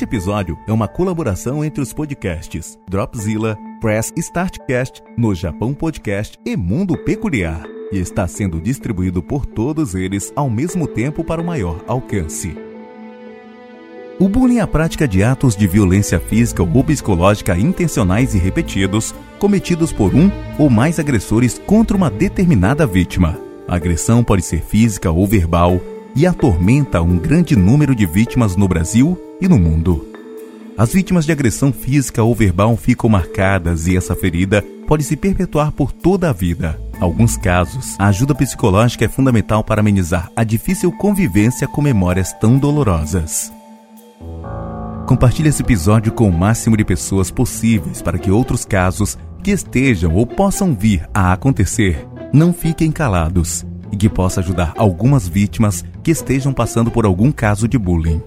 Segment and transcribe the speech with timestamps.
[0.00, 6.56] Este episódio é uma colaboração entre os podcasts Dropzilla, Press Startcast, No Japão Podcast e
[6.56, 11.84] Mundo Peculiar e está sendo distribuído por todos eles ao mesmo tempo para o maior
[11.86, 12.56] alcance.
[14.18, 19.14] O bullying é a prática de atos de violência física ou psicológica intencionais e repetidos,
[19.38, 23.38] cometidos por um ou mais agressores contra uma determinada vítima.
[23.68, 25.78] A agressão pode ser física ou verbal
[26.16, 30.06] e atormenta um grande número de vítimas no Brasil e no mundo.
[30.76, 35.72] As vítimas de agressão física ou verbal ficam marcadas e essa ferida pode se perpetuar
[35.72, 36.80] por toda a vida.
[36.98, 42.58] Alguns casos, a ajuda psicológica é fundamental para amenizar a difícil convivência com memórias tão
[42.58, 43.52] dolorosas.
[45.06, 50.14] Compartilhe esse episódio com o máximo de pessoas possíveis para que outros casos que estejam
[50.14, 56.10] ou possam vir a acontecer não fiquem calados e que possa ajudar algumas vítimas que
[56.10, 58.22] estejam passando por algum caso de bullying.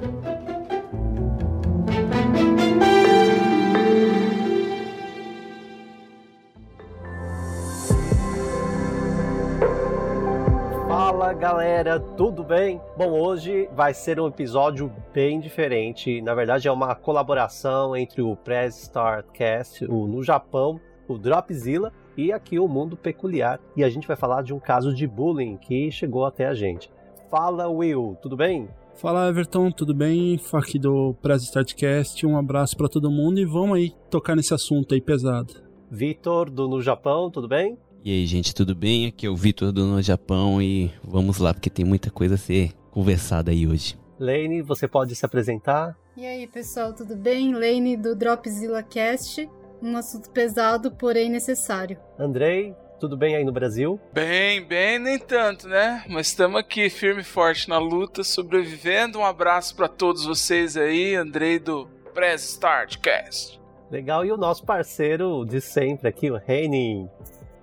[11.53, 12.81] Galera, tudo bem?
[12.97, 16.19] Bom, hoje vai ser um episódio bem diferente.
[16.19, 22.31] Na verdade, é uma colaboração entre o Press Startcast, o no Japão, o Dropzilla e
[22.31, 23.59] aqui o Mundo Peculiar.
[23.77, 26.89] E a gente vai falar de um caso de bullying que chegou até a gente.
[27.29, 28.67] Fala, Will, tudo bem?
[28.95, 30.39] Fala Everton, tudo bem?
[30.53, 34.95] Aqui do Press Startcast, um abraço para todo mundo e vamos aí tocar nesse assunto
[34.95, 35.53] aí pesado.
[35.91, 37.77] Vitor, do No Japão, tudo bem?
[38.05, 39.07] E aí, gente, tudo bem?
[39.07, 42.37] Aqui é o Vitor do No Japão e vamos lá, porque tem muita coisa a
[42.37, 43.97] ser conversada aí hoje.
[44.19, 45.97] Lane, você pode se apresentar?
[46.17, 47.53] E aí, pessoal, tudo bem?
[47.53, 49.49] Lane do Dropzilla Cast.
[49.81, 51.97] Um assunto pesado, porém necessário.
[52.19, 53.97] Andrei, tudo bem aí no Brasil?
[54.11, 56.03] Bem, bem, nem tanto, né?
[56.09, 59.19] Mas estamos aqui firme e forte na luta, sobrevivendo.
[59.19, 63.61] Um abraço para todos vocês aí, Andrei do Press Start Cast.
[63.89, 67.08] Legal, e o nosso parceiro de sempre aqui, o Henning.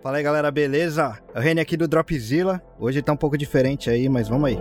[0.02, 1.18] Fala aí galera, beleza?
[1.34, 2.62] É o Reni aqui do Dropzilla.
[2.78, 4.58] Hoje tá um pouco diferente aí, mas vamos aí.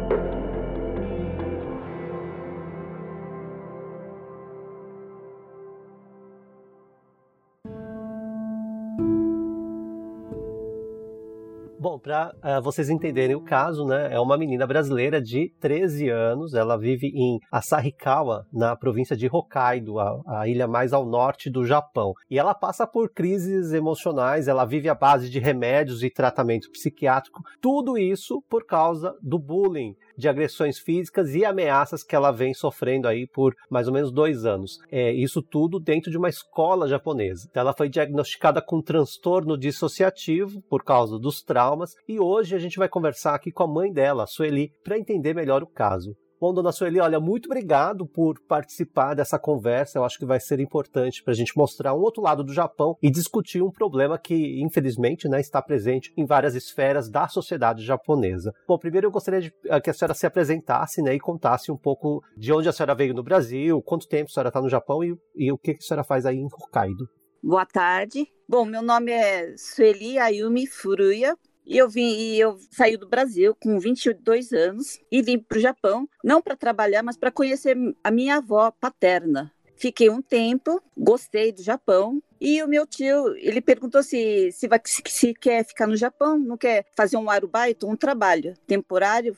[11.99, 16.53] Para uh, eh, vocês entenderem o caso, né, é uma menina brasileira de 13 anos.
[16.53, 21.65] Ela vive em Asahikawa, na província de Hokkaido, a, a, ilha mais ao norte do
[21.65, 22.13] Japão.
[22.29, 24.47] E ela passa por crises emocionais.
[24.47, 27.41] Ela vive à base de remédios e tratamento psiquiátrico.
[27.61, 33.07] Tudo isso por causa do bullying de agressões físicas e ameaças que ela vem sofrendo
[33.07, 34.77] aí por mais ou menos dois anos.
[34.91, 37.47] É, isso tudo dentro de uma escola japonesa.
[37.49, 42.77] Então, ela foi diagnosticada com transtorno dissociativo por causa dos traumas e hoje a gente
[42.77, 46.15] vai conversar aqui com a mãe dela, a Sueli, para entender melhor o caso.
[46.41, 49.99] Bom, dona Sueli, olha, muito obrigado por participar dessa conversa.
[49.99, 52.95] Eu acho que vai ser importante para a gente mostrar um outro lado do Japão
[53.03, 58.53] e discutir um problema que, infelizmente, né, está presente em várias esferas da sociedade japonesa.
[58.65, 61.77] Bom, primeiro eu gostaria de, eh, que a senhora se apresentasse né, e contasse um
[61.77, 65.03] pouco de onde a senhora veio no Brasil, quanto tempo a senhora está no Japão
[65.03, 67.05] e, e o que a senhora faz aí em Hokkaido.
[67.43, 68.25] Boa tarde.
[68.47, 71.35] Bom, meu nome é Sueli Ayumi Furuya,
[71.69, 75.61] e eu vim e eu saí do Brasil com 22 anos e vim para o
[75.61, 79.53] Japão, não para trabalhar, mas para conhecer a minha avó paterna.
[79.77, 82.21] Fiquei um tempo, gostei do Japão.
[82.39, 86.57] E o meu tio, ele perguntou se, se, se, se quer ficar no Japão, não
[86.57, 89.37] quer fazer um arubaito, um trabalho temporário.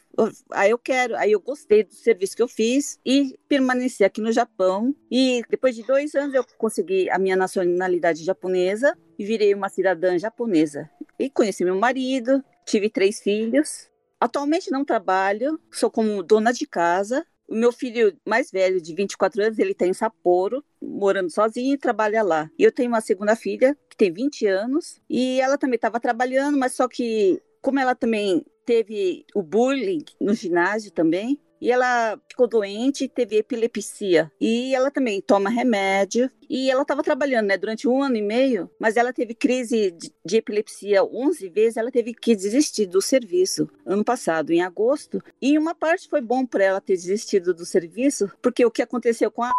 [0.51, 4.31] Aí eu quero, aí eu gostei do serviço que eu fiz e permaneci aqui no
[4.31, 4.95] Japão.
[5.09, 10.17] E depois de dois anos eu consegui a minha nacionalidade japonesa e virei uma cidadã
[10.17, 10.89] japonesa.
[11.17, 13.89] E conheci meu marido, tive três filhos.
[14.19, 17.25] Atualmente não trabalho, sou como dona de casa.
[17.51, 21.77] O meu filho mais velho, de 24 anos, ele está em Sapporo, morando sozinho e
[21.77, 22.49] trabalha lá.
[22.57, 26.57] E eu tenho uma segunda filha, que tem 20 anos, e ela também estava trabalhando,
[26.57, 32.47] mas só que, como ela também teve o bullying no ginásio também, e ela ficou
[32.47, 34.31] doente, teve epilepsia.
[34.41, 36.29] E ela também toma remédio.
[36.49, 40.11] E ela estava trabalhando, né, durante um ano e meio, mas ela teve crise de,
[40.25, 45.23] de epilepsia 11 vezes, ela teve que desistir do serviço ano passado, em agosto.
[45.41, 49.31] E uma parte foi bom para ela ter desistido do serviço, porque o que aconteceu
[49.31, 49.51] com a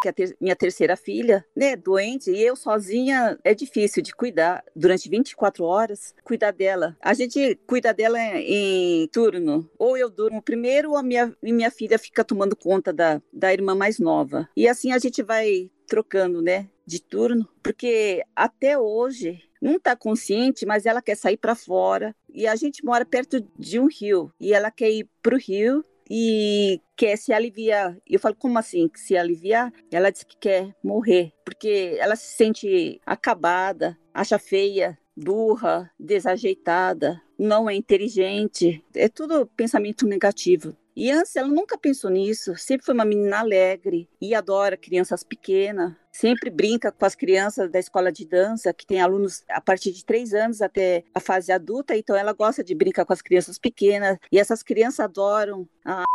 [0.00, 4.64] que é ter, minha terceira filha, né, doente, e eu sozinha é difícil de cuidar
[4.74, 6.96] durante 24 horas, cuidar dela.
[7.00, 9.68] A gente cuida dela em, turno.
[9.78, 13.74] Ou eu durmo primeiro, ou a minha, minha filha fica tomando conta da, da irmã
[13.74, 14.48] mais nova.
[14.56, 20.66] E assim a gente vai trocando, né, de turno, porque até hoje não está consciente,
[20.66, 22.14] mas ela quer sair para fora.
[22.32, 25.84] E a gente mora perto de um rio e ela quer ir para o rio
[26.08, 27.96] e quer se aliviar.
[28.06, 28.90] Eu falo, como assim?
[28.94, 29.72] Se aliviar?
[29.90, 37.68] Ela diz que quer morrer, porque ela se sente acabada, acha feia, burra, desajeitada, não
[37.68, 38.84] é inteligente.
[38.94, 40.76] É tudo pensamento negativo.
[40.96, 45.92] E antes ela nunca pensou nisso, sempre foi uma menina alegre e adora crianças pequenas,
[46.12, 50.04] sempre brinca com as crianças da escola de dança, que tem alunos a partir de
[50.04, 54.18] três anos até a fase adulta, então ela gosta de brincar com as crianças pequenas
[54.30, 56.04] e essas crianças adoram a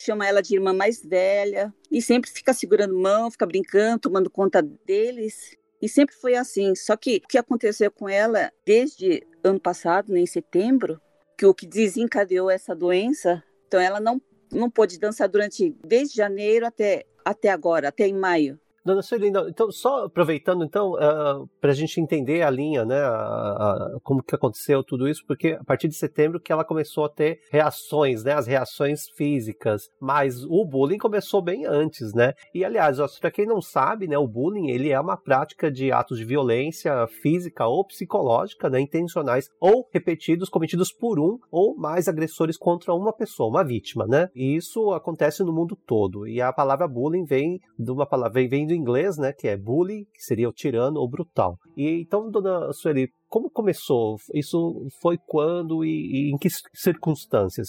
[0.00, 4.62] chama ela de irmã mais velha e sempre fica segurando mão, fica brincando, tomando conta
[4.62, 5.56] deles.
[5.82, 6.74] E sempre foi assim.
[6.74, 11.00] Só que o que aconteceu com ela desde ano passado, né, em setembro,
[11.36, 14.20] que o que desencadeou essa doença, então ela não
[14.52, 18.58] não pôde dançar durante desde janeiro até até agora, até em maio.
[18.82, 22.98] Dona Sueli, então, só aproveitando, então, uh, ah, para a gente entender a linha, né,
[22.98, 27.04] a, a, como que aconteceu tudo isso, porque a partir de setembro que ela começou
[27.04, 32.64] a ter reações, né, as reações físicas, mas o bullying começou bem antes, né, e
[32.64, 36.24] aliás, para quem não sabe, né, o bullying, ele é uma prática de atos de
[36.24, 42.94] violência física ou psicológica, né, intencionais ou repetidos, cometidos por um ou mais agressores contra
[42.94, 47.26] uma pessoa, uma vítima, né, e isso acontece no mundo todo, e a palavra bullying
[47.26, 50.52] vem de uma palavra, vem, vem do inglês, né, que é bully, que seria o
[50.52, 51.58] tirano ou brutal.
[51.76, 54.16] E então, dona Sueli, como começou?
[54.32, 57.68] Isso foi quando e, e em que circunstâncias?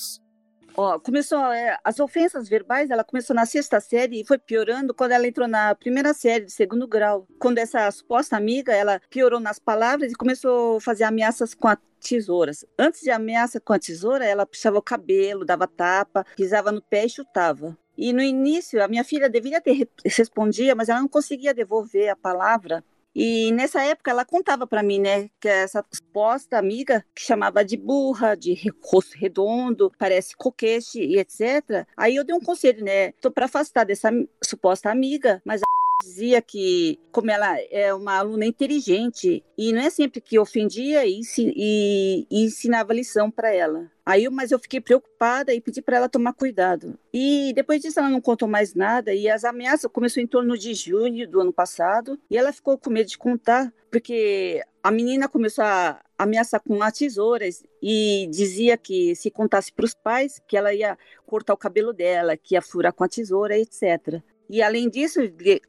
[0.77, 5.12] Ó, começou é, as ofensas verbais, ela começou na sexta série e foi piorando quando
[5.12, 7.27] ela entrou na primeira série de segundo grau.
[7.39, 11.77] Quando essa suposta amiga, ela piorou nas palavras e começou a fazer ameaças com a
[12.00, 12.65] tesouras.
[12.80, 17.06] Antes de ameaça com a tesoura, ela puxava o cabelo, dava tapa, pisava no pé
[17.06, 17.77] e chutava.
[18.01, 22.15] E no início, a minha filha deveria ter respondido, mas ela não conseguia devolver a
[22.15, 22.83] palavra.
[23.13, 27.77] E nessa época ela contava para mim, né, que essa suposta amiga que chamava de
[27.77, 31.86] burra, de rosto redondo, parece coquete e etc.
[31.95, 34.09] Aí eu dei um conselho, né, tô para afastar dessa
[34.44, 39.89] suposta amiga, mas a dizia que, como ela é uma aluna inteligente, e não é
[39.89, 43.89] sempre que ofendia e, e, e ensinava lição para ela.
[44.06, 46.98] Aí, mas eu fiquei preocupada e pedi para ela tomar cuidado.
[47.13, 50.74] E depois disso ela não contou mais nada e as ameaças começou em torno de
[50.74, 55.65] junho do ano passado e ela ficou com medo de contar porque a menina começou
[55.65, 60.74] a ameaçar com as tesouras e dizia que se contasse para os pais que ela
[60.74, 64.21] ia cortar o cabelo dela, que ia furar com a tesoura, etc.
[64.51, 65.21] E além disso,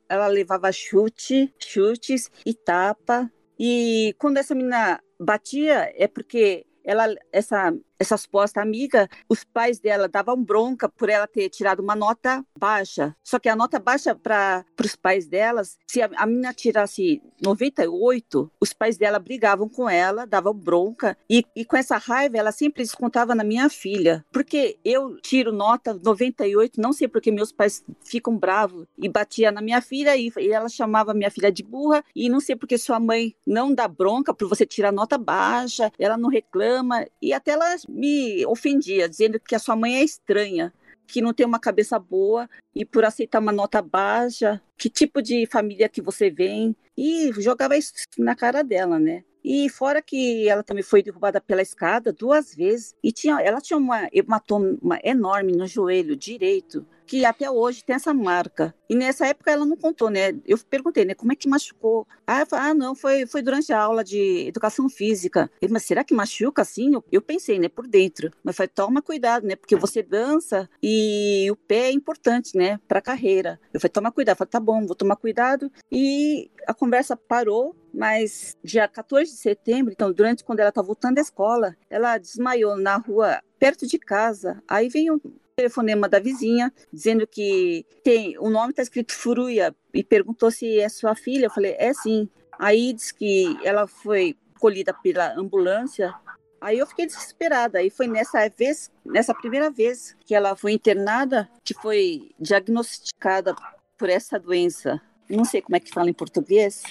[0.09, 3.31] ela levava chute, chutes e tapa.
[3.57, 10.09] E quando essa menina batia, é porque ela, essa essa suposta amiga, os pais dela
[10.09, 13.17] davam bronca por ela ter tirado uma nota baixa.
[13.23, 18.51] Só que a nota baixa para os pais delas, se a, a menina tirasse 98,
[18.61, 21.17] os pais dela brigavam com ela, davam bronca.
[21.31, 24.25] E, e com essa raiva, ela sempre descontava na minha filha.
[24.33, 28.87] Porque eu tiro nota 98, não sei porque meus pais ficam bravos.
[28.99, 32.05] E batia na minha filha e, e ela chamava minha filha de burra.
[32.15, 36.17] E não sei porque sua mãe não dá bronca por você tirar nota baixa, ela
[36.17, 37.07] não reclama.
[37.21, 40.73] E até ela me ofendia, dizendo que a sua mãe é estranha,
[41.07, 45.47] que não tem uma cabeça boa e por aceitar uma nota baixa, que tipo de
[45.47, 49.25] família que você vem, e jogava isso na cara dela, né?
[49.45, 53.77] E fora que ela também foi derrubada pela escada duas vezes e tinha, ela tinha
[53.77, 58.75] uma hematoma enorme no joelho direito que até hoje tem essa marca.
[58.89, 60.33] E nessa época ela não contou, né?
[60.47, 61.13] Eu perguntei, né?
[61.13, 62.07] Como é que machucou?
[62.27, 65.51] Ah, falei, ah não, foi, foi durante a aula de educação física.
[65.61, 66.93] Ele, mas será que machuca assim?
[67.13, 67.69] Eu, pensei, né?
[67.69, 68.31] Por dentro.
[68.43, 69.57] Mas falei, toma cuidado, né?
[69.57, 72.81] Porque você dança e o pé é importante, né?
[72.89, 73.61] Pra carreira.
[73.75, 74.39] Eu falei, toma cuidado.
[74.39, 75.71] Falei, tá bom, vou tomar cuidado.
[75.91, 81.17] E a conversa parou, mas dia 14 de setembro, então durante quando ela estava voltando
[81.17, 84.63] da escola, ela desmaiou na rua perto de casa.
[84.67, 85.21] Aí veio
[85.55, 90.89] telefonema da vizinha dizendo que tem o nome está escrito Furuia e perguntou se é
[90.89, 91.47] sua filha.
[91.47, 92.29] Eu falei, é sim.
[92.59, 96.15] Aí diz que ela foi colhida pela ambulância.
[96.61, 97.79] Aí eu fiquei desesperada.
[97.79, 103.55] Aí foi nessa vez, nessa primeira vez que ela foi internada, que foi diagnosticada
[103.99, 105.01] por essa doença.
[105.29, 106.83] Não sei como é que fala em português.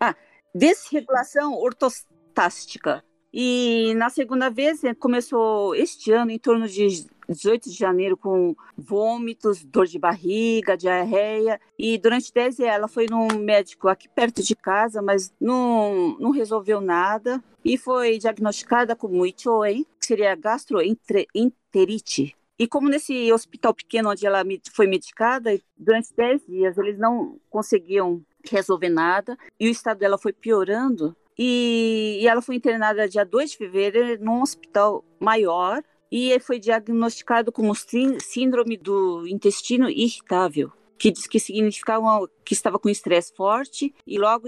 [0.00, 0.14] Ah,
[0.54, 3.04] desregulação ortostástica.
[3.32, 9.64] E na segunda vez começou este ano, em torno de 18 de janeiro com vômitos,
[9.64, 11.60] dor de barriga, diarreia.
[11.78, 16.30] E durante 10 dias ela foi num médico aqui perto de casa, mas não, não
[16.30, 17.42] resolveu nada.
[17.64, 22.36] E foi diagnosticada com Ichoen, que seria gastroenterite.
[22.58, 28.22] E como nesse hospital pequeno onde ela foi medicada, durante 10 dias eles não conseguiam
[28.48, 31.16] resolver nada e o estado dela foi piorando.
[31.38, 37.50] E, e ela foi internada dia 2 de fevereiro num hospital maior e foi diagnosticado
[37.50, 37.62] com
[38.20, 40.70] síndrome do intestino irritável
[41.02, 44.46] que diz que significava que estava com estresse forte e logo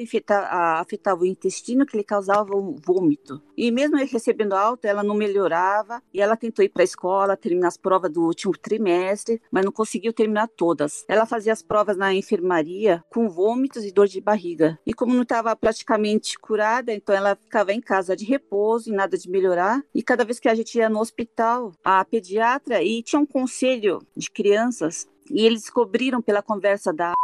[0.51, 3.43] afetava o intestino, que lhe causava um vômito.
[3.57, 7.69] E mesmo recebendo alta, ela não melhorava e ela tentou ir para a escola, terminar
[7.69, 11.05] as provas do último trimestre, mas não conseguiu terminar todas.
[11.09, 14.79] Ela fazia as provas na enfermaria com vômitos e dor de barriga.
[14.87, 19.19] E como não estava praticamente curada, então ela ficava em casa de repouso e nada
[19.19, 19.83] de melhorar.
[19.93, 23.99] E cada vez que a gente ia no hospital, a pediatra e tinha um conselho
[24.17, 27.15] de crianças e eles descobriram pela conversa da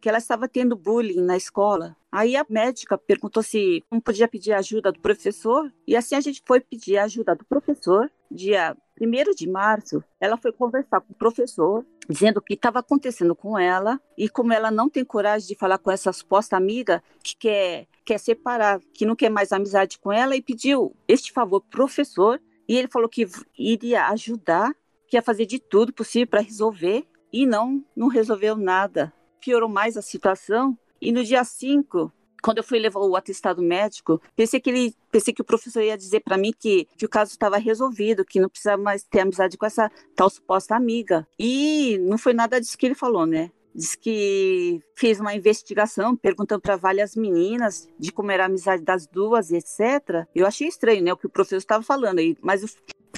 [0.00, 1.94] que ela estava tendo bullying na escola.
[2.10, 6.42] Aí a médica perguntou se não podia pedir ajuda do professor, e assim a gente
[6.46, 8.10] foi pedir ajuda do professor.
[8.30, 13.34] Dia 1 de março, ela foi conversar com o professor, dizendo o que estava acontecendo
[13.34, 17.36] com ela, e como ela não tem coragem de falar com essa suposta amiga que
[17.36, 21.86] quer, quer separar, que não quer mais amizade com ela, e pediu este favor pro
[21.86, 23.26] professor, e ele falou que
[23.58, 24.72] iria ajudar,
[25.08, 29.12] que ia fazer de tudo possível para resolver, e não, não resolveu nada.
[29.40, 30.76] Piorou mais a situação.
[31.00, 35.32] E no dia 5, quando eu fui levar o atestado médico, pensei que ele, pensei
[35.32, 38.48] que o professor ia dizer para mim que, que o caso estava resolvido, que não
[38.48, 41.26] precisava mais ter amizade com essa tal suposta amiga.
[41.38, 43.50] E não foi nada disso que ele falou, né?
[43.72, 49.06] Diz que fez uma investigação perguntando para várias meninas de como era a amizade das
[49.06, 50.26] duas, etc.
[50.34, 52.64] Eu achei estranho, né, o que o professor estava falando aí, mas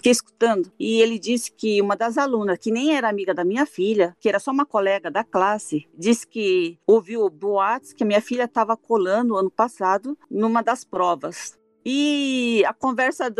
[0.03, 0.73] fiquei escutando.
[0.79, 4.29] E ele disse que uma das alunas, que nem era amiga da minha filha, que
[4.29, 8.77] era só uma colega da classe, disse que ouviu boatos que a minha filha estava
[8.77, 11.57] colando ano passado numa das provas.
[11.85, 13.33] E a conversa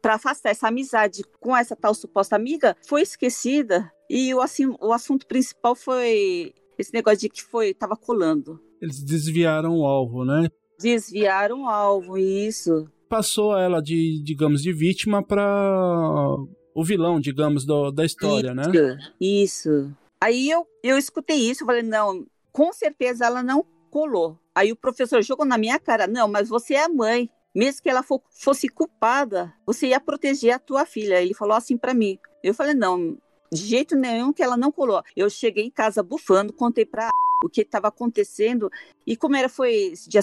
[0.00, 3.92] para afastar essa amizade com essa tal suposta amiga foi esquecida.
[4.08, 8.60] E o, assim, o assunto principal foi esse negócio de que foi estava colando.
[8.80, 10.48] Eles desviaram o alvo, né?
[10.78, 16.36] Desviaram o alvo, isso passou ela de, digamos, de vítima para
[16.74, 18.98] o vilão, digamos, do, da história, isso, né?
[19.20, 19.92] Isso.
[20.20, 24.38] Aí eu, eu escutei isso, falei, não, com certeza ela não colou.
[24.54, 27.30] Aí o professor jogou na minha cara, não, mas você é a mãe.
[27.54, 31.20] Mesmo que ela for, fosse culpada, você ia proteger a tua filha.
[31.20, 32.18] Ele falou assim para mim.
[32.42, 33.16] Eu falei, não,
[33.52, 35.02] de jeito nenhum que ela não colou.
[35.16, 37.08] Eu cheguei em casa bufando, contei pra
[37.44, 38.70] o que estava acontecendo.
[39.06, 40.20] E como era, foi dia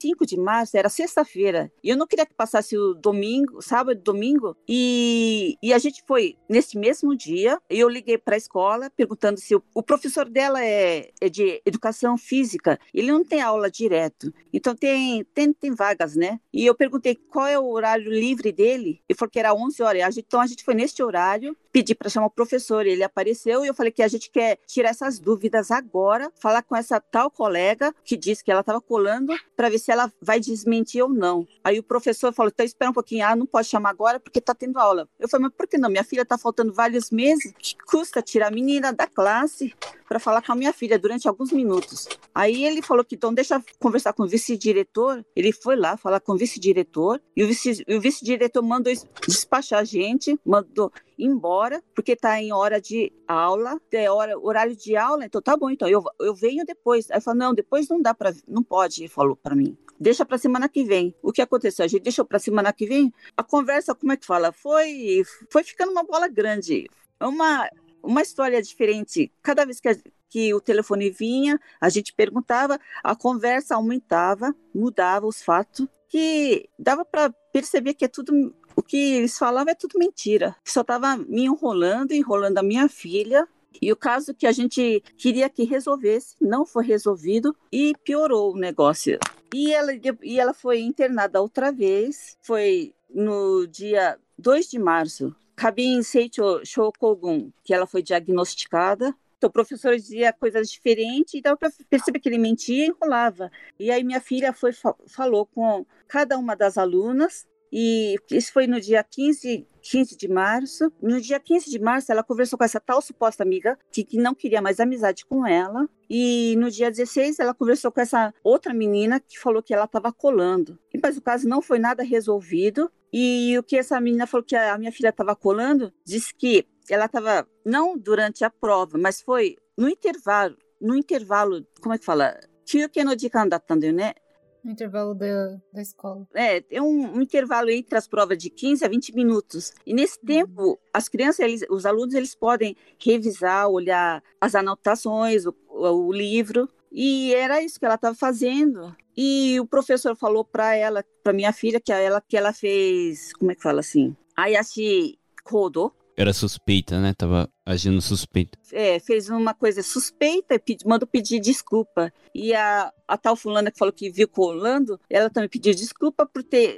[0.00, 4.56] 5 de março, era sexta-feira, e eu não queria que passasse o domingo, sábado, domingo,
[4.66, 9.54] e, e a gente foi nesse mesmo dia, eu liguei para a escola perguntando se
[9.54, 14.74] o, o professor dela é, é, de educação física, ele não tem aula direto, então
[14.74, 16.40] tem, tem, tem vagas, né?
[16.52, 20.16] E eu perguntei qual é o horário livre dele, e falou que era 11 horas,
[20.16, 23.74] então a gente foi neste horário, pedi para chamar o professor, ele apareceu, e eu
[23.74, 28.16] falei que a gente quer tirar essas dúvidas agora, falar com essa tal colega que
[28.16, 31.46] disse que ela estava colando, para ver se se ela vai desmentir ou não.
[31.64, 34.54] Aí o professor falou: então espera um pouquinho, ah, não pode chamar agora porque está
[34.54, 35.08] tendo aula.
[35.18, 35.90] Eu falei: mas por que não?
[35.90, 39.74] Minha filha está faltando vários meses, que custa tirar a menina da classe
[40.08, 42.08] para falar com a minha filha durante alguns minutos.
[42.32, 45.24] Aí ele falou que então deixa conversar com o vice-diretor.
[45.34, 48.92] Ele foi lá falar com o vice-diretor e o vice-diretor mandou
[49.26, 50.92] despachar a gente, mandou
[51.24, 55.70] embora, porque está em hora de aula, é hora, horário de aula, então tá bom,
[55.70, 57.10] então eu, eu venho depois.
[57.10, 59.76] Aí eu falo, não, depois não dá para, não pode, falou para mim.
[59.98, 61.14] Deixa para semana que vem.
[61.22, 61.84] O que aconteceu?
[61.84, 63.12] A gente deixou para semana que vem.
[63.36, 64.50] A conversa, como é que fala?
[64.50, 66.88] Foi, foi ficando uma bola grande.
[67.20, 67.68] Uma,
[68.02, 69.30] uma história diferente.
[69.42, 69.96] Cada vez que, a,
[70.30, 77.04] que o telefone vinha, a gente perguntava, a conversa aumentava, mudava os fatos, que dava
[77.04, 80.56] para perceber que é tudo o que eles falavam é tudo mentira.
[80.64, 83.46] Só estava me enrolando, enrolando a minha filha.
[83.80, 88.58] E o caso que a gente queria que resolvesse não foi resolvido e piorou o
[88.58, 89.18] negócio.
[89.54, 95.34] E ela, e ela foi internada outra vez, foi no dia 2 de março.
[95.56, 99.14] Kabin Seicho Shokogun, que ela foi diagnosticada.
[99.36, 103.50] Então, o professor dizia coisas diferentes e dava para perceber que ele mentia e enrolava.
[103.78, 104.72] E aí minha filha foi
[105.06, 110.91] falou com cada uma das alunas e isso foi no dia 15, 15 de março.
[111.01, 114.33] No dia 15 de março, ela conversou com essa tal suposta amiga que, que não
[114.33, 115.89] queria mais amizade com ela.
[116.09, 120.13] E no dia 16, ela conversou com essa outra menina que falou que ela estava
[120.13, 120.79] colando.
[121.03, 122.89] Mas o caso não foi nada resolvido.
[123.11, 127.05] E o que essa menina falou que a minha filha estava colando, disse que ela
[127.05, 130.55] estava, não durante a prova, mas foi no intervalo.
[130.79, 132.37] No intervalo, como é que fala?
[132.65, 134.15] 休憩の時間だったんだよね。
[134.64, 136.26] No intervalo da, da escola.
[136.34, 139.72] É, tem um, um, intervalo entre as provas de 15 a 20 minutos.
[139.86, 140.26] E nesse uhum.
[140.26, 146.68] tempo, as crianças, eles, os alunos, eles podem revisar, olhar as anotações, o, o livro.
[146.92, 148.94] E era isso que ela estava fazendo.
[149.16, 153.52] E o professor falou para ela, para minha filha, que ela, que ela fez, como
[153.52, 154.16] é que fala assim?
[154.36, 157.14] Ayashi kodo, Era suspeita, né?
[157.14, 158.58] Tava agindo suspeita.
[158.72, 162.12] é, fez uma coisa suspeita e mandou pedir desculpa.
[162.34, 166.42] E a, a tal fulana que falou que viu colando, ela também pediu desculpa por
[166.42, 166.76] ter.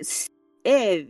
[0.64, 1.04] É,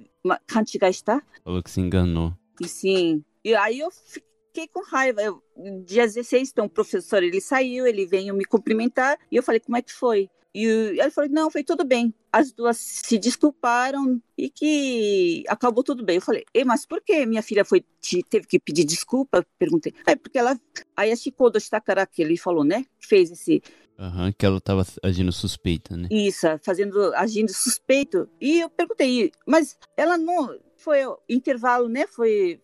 [0.47, 1.23] kanchigaista?
[1.45, 2.33] Falou que se enganou.
[2.59, 3.23] E sim.
[3.45, 5.21] E aí eu fiquei com raiva.
[5.21, 5.43] Eu,
[5.85, 9.77] dia 16, então o professor ele saiu, ele veio me cumprimentar e eu falei, como
[9.77, 10.31] é que foi?
[10.55, 12.13] E ele falou, não, foi tudo bem.
[12.31, 16.17] As duas se desculparam e que acabou tudo bem.
[16.17, 19.47] Eu falei, Ei, mas por que minha filha foi te- teve que pedir desculpa?
[19.59, 19.95] Perguntei.
[20.07, 20.59] É porque ela.
[20.97, 22.85] Aí a Shikodo Shitakara, que ele falou, né?
[23.01, 23.63] Fez esse,
[23.99, 26.09] Aham, que ela tava agindo suspeita, né?
[26.11, 28.29] isso, fazendo, agindo suspeito.
[28.41, 30.59] E eu perguntei, mas ela não.
[30.77, 32.07] Foi o intervalo, né?
[32.07, 32.61] Foi.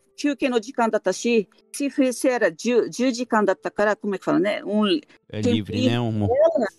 [0.50, 1.46] No jikan datashi.
[2.12, 4.64] Se era 10 10 jikan datakara, como é que fala, né?
[4.64, 6.00] Um, É livre, né?
[6.00, 6.26] Um...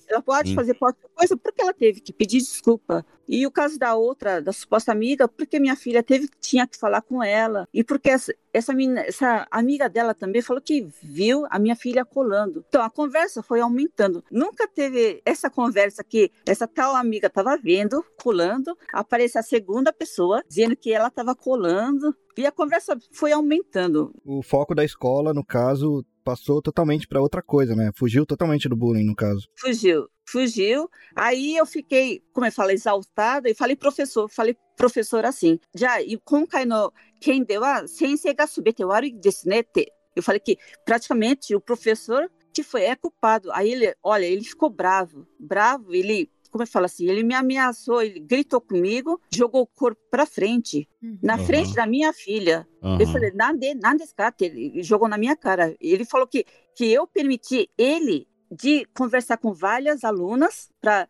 [0.08, 0.56] ela pode Sim.
[0.56, 3.06] fazer qualquer coisa porque ela teve que pedir desculpa.
[3.28, 7.04] E o caso da outra, da suposta amiga, porque minha filha teve tinha que falar
[7.04, 7.68] com ela.
[7.72, 12.04] E porque essa, essa, menina, essa amiga dela também falou que viu a minha filha
[12.04, 12.66] colando.
[12.68, 14.24] Então a conversa foi aumentando.
[14.32, 20.44] Nunca teve essa conversa que essa tal amiga estava vendo, colando, aparece a segunda pessoa
[20.50, 22.16] dizendo que ela estava colando.
[22.36, 24.14] E a conversa foi aumentando.
[24.26, 27.92] O foco da escola, no caso, passou totalmente pra outra coisa, né?
[27.96, 29.48] Fugiu totalmente do bullying, no caso.
[29.56, 30.90] Fugiu, fugiu.
[31.16, 35.60] Aí eu fiquei, como eu falo, exaltada e falei professor, falei professor assim.
[35.76, 39.92] Já, e konkai no kende wa sensei ga subete warui desu ne te.
[40.16, 43.52] Eu falei que praticamente o professor que foi é culpado.
[43.54, 48.02] Aí ele, olha, ele ficou bravo, bravo, ele como eu falo assim, ele me ameaçou,
[48.02, 50.88] ele gritou comigo, jogou o corpo pra frente,
[51.22, 51.46] na Uhum.
[51.46, 52.68] frente da minha filha.
[52.82, 53.14] Eu Aham.
[53.14, 53.32] falei,
[53.98, 54.34] desu ka?
[54.42, 55.76] Ele jogou na minha cara.
[55.80, 61.08] Ele falou que, que eu permiti ele de conversar com várias alunas para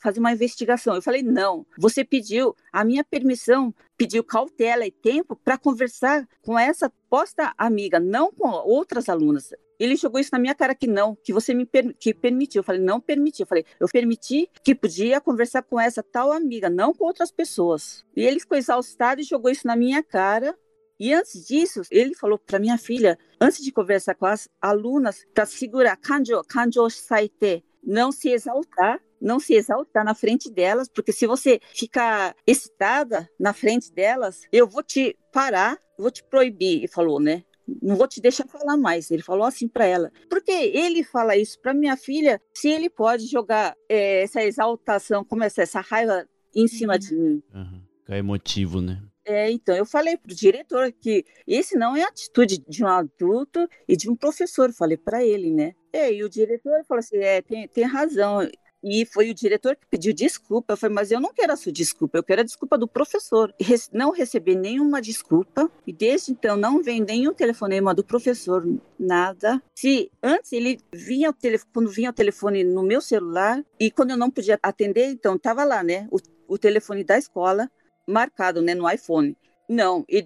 [0.00, 0.94] fazer uma investigação.
[0.94, 6.56] Eu falei, não, você pediu a minha permissão, pediu cautela e tempo para conversar com
[6.58, 9.52] essa posta amiga, não com outras alunas.
[9.78, 12.60] Ele jogou isso na minha cara que não, que você me per que permitiu.
[12.60, 13.42] Eu falei, não permiti.
[13.42, 18.04] Eu falei, eu permiti que podia conversar com essa tal amiga, não com outras pessoas.
[18.16, 20.56] E ele ficou exaustado e jogou isso na minha cara.
[21.00, 25.46] E antes disso, ele falou para minha filha, antes de conversar com as alunas, para
[25.46, 31.26] segurar kanjo, kanjo saite, não se exaltar, não se exaltar na frente delas, porque se
[31.26, 37.20] você ficar excitada na frente delas, eu vou te parar, vou te proibir, ele falou,
[37.20, 37.44] né?
[37.82, 39.10] Não vou te deixar falar mais.
[39.10, 40.10] Ele falou assim para ela.
[40.28, 45.44] Porque ele fala isso para minha filha, se ele pode jogar eh, essa exaltação, como
[45.44, 47.42] essa, essa raiva em cima de mim.
[47.54, 47.82] Aham.
[48.00, 49.02] Fica emotivo, né?
[49.28, 53.68] É, então, eu falei pro diretor que esse não é a atitude de um adulto
[53.86, 55.74] e de um professor, falei para ele, né?
[55.92, 58.40] É, e o diretor falou assim, é, tem, tem razão.
[58.82, 60.72] E foi o diretor que pediu desculpa.
[60.72, 63.54] Eu falei, mas eu não quero a sua desculpa, eu quero a desculpa do professor.
[63.92, 68.64] Não recebi nenhuma desculpa, e desde então não vem nenhum telefonema do professor,
[68.98, 69.62] nada.
[69.74, 71.34] Se antes ele vinha
[71.72, 75.64] quando vinha o telefone no meu celular, e quando eu não podia atender, então tava
[75.64, 76.06] lá, né?
[76.10, 77.70] O, o telefone da escola
[78.06, 79.36] marcado, né, no iPhone.
[79.68, 80.24] Não, e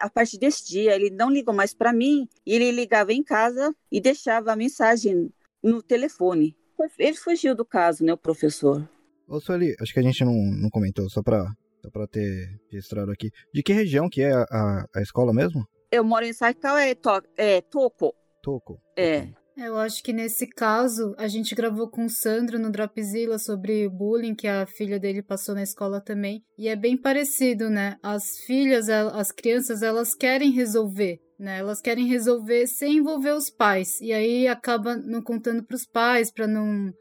[0.00, 3.72] a partir desse dia ele não ligou mais para mim, e ele ligava em casa
[3.92, 6.56] e deixava a mensagem no telefone.
[6.98, 8.88] Ele fugiu do caso, né, o professor.
[9.26, 11.44] Ô, Sueli, acho que a gente não, não comentou, só pra,
[11.82, 13.30] só pra ter registrado aqui.
[13.52, 15.66] De que região que é a, a, a escola mesmo?
[15.90, 18.14] Eu moro em Saikawa, é, to, é Toko.
[18.42, 18.80] Toco.
[18.96, 19.28] É.
[19.56, 23.90] Eu acho que nesse caso, a gente gravou com o Sandro no Dropzilla sobre o
[23.90, 26.44] bullying que a filha dele passou na escola também.
[26.56, 27.96] E é bem parecido, né?
[28.00, 31.58] As filhas, as crianças, elas querem resolver, né?
[31.58, 34.00] Elas querem resolver sem envolver os pais.
[34.00, 36.92] E aí acaba não contando pros pais, pra não,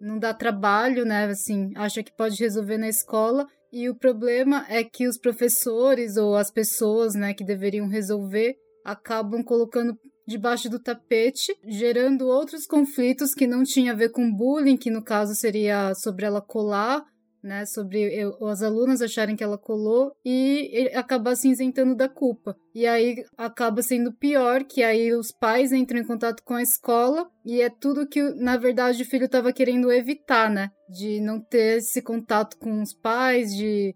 [0.00, 1.26] não dar trabalho, né?
[1.26, 3.46] Assim, acha que pode resolver na escola.
[3.72, 9.42] E o problema é que os professores ou as pessoas, né, que deveriam resolver, acabam
[9.42, 14.90] colocando debaixo do tapete, gerando outros conflitos que não tinha a ver com bullying, que
[14.90, 17.02] no caso seria sobre ela colar,
[17.42, 22.56] né, sobre eu- as alunas acharem que ela colou e acabar se isentando da culpa.
[22.74, 27.28] E aí acaba sendo pior, que aí os pais entram em contato com a escola
[27.44, 31.78] e é tudo que, na verdade, o filho estava querendo evitar, né, de não ter
[31.78, 33.94] esse contato com os pais, de,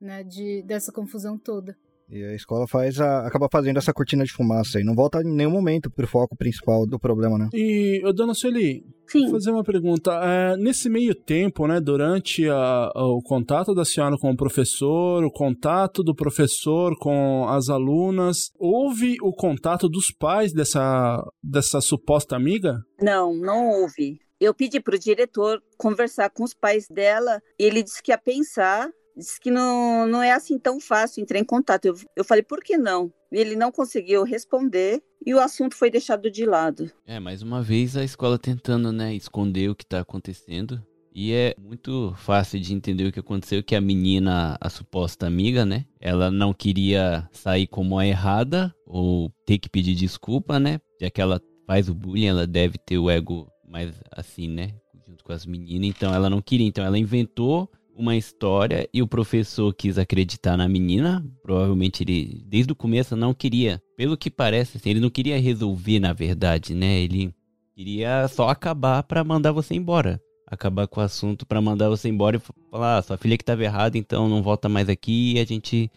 [0.00, 1.76] né, de dessa confusão toda.
[2.10, 5.30] E a escola faz a, acaba fazendo essa cortina de fumaça e não volta em
[5.34, 7.48] nenhum momento pro foco principal do problema, né?
[7.52, 9.24] E, ô, dona Sueli, Sim.
[9.24, 10.10] vou fazer uma pergunta.
[10.24, 15.30] É, nesse meio tempo, né, durante a- o contato da senhora com o professor, o
[15.30, 22.78] contato do professor com as alunas, houve o contato dos pais dessa, dessa suposta amiga?
[23.02, 24.18] Não, não houve.
[24.40, 27.40] Eu pedi para o diretor conversar com os pais dela.
[27.58, 28.88] Ele disse que ia pensar
[29.18, 31.86] disse que não, não é assim tão fácil entrar em contato.
[31.86, 33.12] Eu, eu falei, por que não?
[33.30, 36.90] Ele não conseguiu responder e o assunto foi deixado de lado.
[37.04, 40.82] É, mais uma vez a escola tentando, né, esconder o que tá acontecendo.
[41.14, 45.66] E é muito fácil de entender o que aconteceu, que a menina, a suposta amiga,
[45.66, 45.84] né?
[46.00, 50.80] Ela não queria sair como a errada ou ter que pedir desculpa, né?
[51.00, 54.70] Já que ela faz o bullying, ela deve ter o ego mais assim, né?
[55.08, 55.88] Junto com as meninas.
[55.88, 56.68] Então ela não queria.
[56.68, 61.24] Então ela inventou uma história e o professor quis acreditar na menina.
[61.42, 63.82] Provavelmente ele, desde o começo, não queria.
[63.96, 67.00] Pelo que parece, assim, ele não queria resolver, na verdade, né?
[67.00, 67.34] Ele
[67.74, 72.36] queria só acabar para mandar você embora acabar com o assunto para mandar você embora
[72.36, 75.44] e falar, ah, sua filha que estava errada, então não volta mais aqui e a
[75.44, 75.90] gente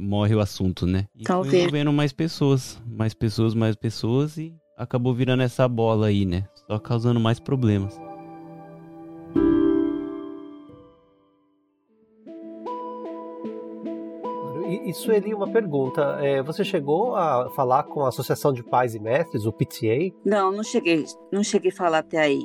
[0.00, 1.06] morre o assunto, né?
[1.14, 1.52] E Talvez.
[1.52, 6.44] foi envolvendo mais pessoas, mais pessoas, mais pessoas e acabou virando essa bola aí, né?
[6.66, 7.96] Só causando mais problemas.
[14.84, 16.18] Isso é uma pergunta.
[16.20, 20.14] É, você chegou a falar com a Associação de Pais e Mestres, o PTA?
[20.24, 22.42] Não, não cheguei, não cheguei a falar até aí.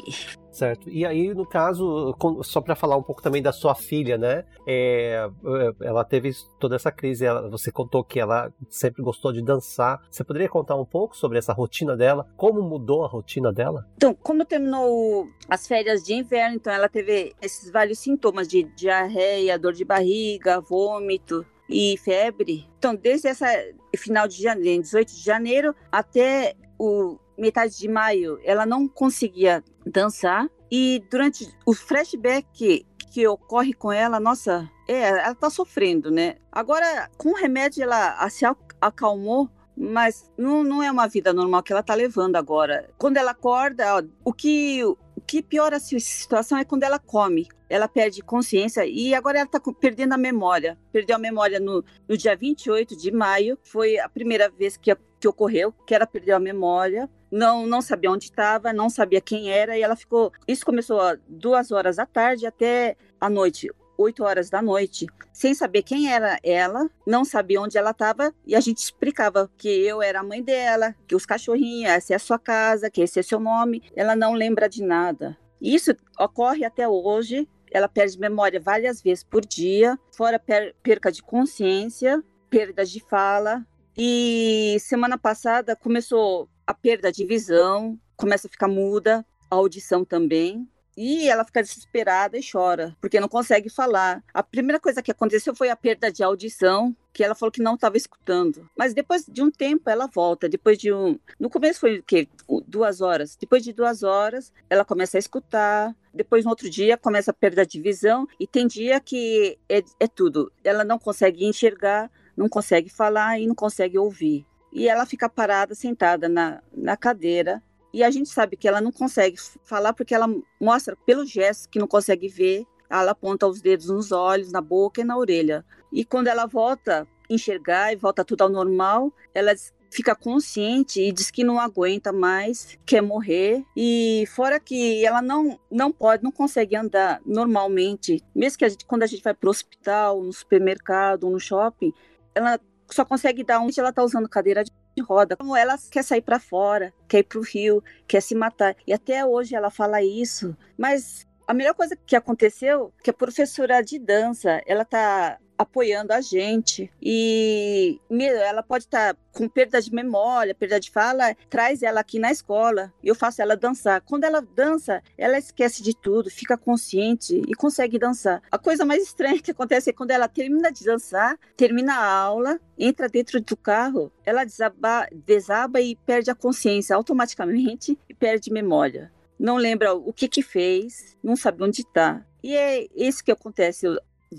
[0.52, 0.90] Certo.
[0.90, 4.44] E aí, no caso, só para falar um pouco também da sua filha, né?
[4.68, 7.26] É, é, ela teve toda essa crise.
[7.26, 10.02] Ela, você contou que ela sempre gostou de dançar.
[10.10, 12.28] Você poderia contar um pouco sobre essa rotina dela?
[12.36, 13.88] Como mudou a rotina dela?
[13.96, 19.58] Então, quando terminou as férias de inverno, então ela teve esses vários sintomas de diarreia,
[19.58, 22.68] dor de barriga, vômito e febre.
[22.78, 23.48] Então, desde essa
[23.96, 30.50] final de janeiro, 18 de janeiro, até o metade de maio, ela não conseguia dançar.
[30.72, 36.36] E durante o flashback que, ocorre com ela, nossa, é, ela tá sofrendo, né?
[36.52, 38.46] Agora, com o remédio, ela se
[38.80, 42.90] acalmou, mas não, não é uma vida normal que ela tá levando agora.
[42.98, 44.82] Quando ela acorda, ó, o que
[45.30, 47.48] que piora a situação é quando ela come.
[47.70, 50.76] Ela perde consciência e agora ela está perdendo a memória.
[50.92, 53.56] Perdeu a memória no, no dia 28 de maio.
[53.62, 57.08] Foi a primeira vez que, que ocorreu que ela perdeu a memória.
[57.32, 60.32] Não, não sabia onde estava, não sabia quem era e ela ficou.
[60.48, 63.70] Isso começou duas horas da tarde até a noite.
[64.00, 68.56] 8 horas da noite, sem saber quem era ela, não sabia onde ela estava, e
[68.56, 72.20] a gente explicava que eu era a mãe dela, que os cachorrinhos, essa é a
[72.20, 73.84] sua casa, que esse é seu nome.
[73.96, 75.38] Ela não lembra de nada.
[75.62, 77.48] Isso ocorre até hoje.
[77.72, 83.64] Ela perde memória várias vezes por dia, fora per perca de consciência, perda de fala.
[83.98, 90.68] E semana passada começou a perda de visão, começa a ficar muda, a audição também.
[91.02, 94.22] E ela fica desesperada e chora, porque não consegue falar.
[94.34, 97.76] A primeira coisa que aconteceu foi a perda de audição, que ela falou que não
[97.76, 98.70] estava escutando.
[98.78, 100.50] Mas depois de um tempo ela volta.
[100.50, 101.18] Depois de um.
[101.40, 102.28] No começo foi o quê?
[102.68, 103.38] Duas horas.
[103.40, 105.96] Depois de duas horas, ela começa a escutar.
[106.14, 108.28] Depois, no outro dia, começa a perda de visão.
[108.38, 110.52] E tem dia que é, é tudo.
[110.66, 114.46] Ela não consegue enxergar, não consegue falar e não consegue ouvir.
[114.70, 118.92] E ela fica parada, sentada na, na cadeira, e a gente sabe que ela não
[118.92, 120.28] consegue falar porque ela
[120.60, 122.66] mostra pelo gesto que não consegue ver.
[122.90, 125.66] Ela aponta os dedos nos olhos, na boca e na orelha.
[125.92, 129.54] E quando ela volta a enxergar e volta tudo ao normal, ela
[129.92, 133.64] fica consciente e diz que não aguenta mais, quer morrer.
[133.76, 138.24] E fora que ela não, não pode, não consegue andar normalmente.
[138.36, 141.94] Mesmo que a gente, quando a gente vai para o hospital, no supermercado, no shopping,
[142.34, 145.36] ela só consegue dar onde ela está usando cadeira de roda.
[145.38, 148.76] Como ela quer sair para fora, quer ir para o rio, quer se matar.
[148.86, 150.56] E até hoje ela fala isso.
[150.78, 156.22] Mas a melhor coisa que aconteceu que a professora de dança, ela tá apoiando a
[156.22, 156.90] gente.
[157.02, 162.18] E ela pode estar tá com perda de memória, perda de fala, traz ela aqui
[162.18, 164.00] na escola e eu faço ela dançar.
[164.02, 168.42] Quando ela dança, ela esquece de tudo, fica consciente e consegue dançar.
[168.50, 172.58] A coisa mais estranha que acontece é quando ela termina de dançar, termina a aula,
[172.78, 179.12] entra dentro do carro, ela desaba, desaba e perde a consciência automaticamente e perde memória.
[179.38, 182.26] Não lembra o que que fez, não sabe onde está.
[182.42, 183.88] E é isso que acontece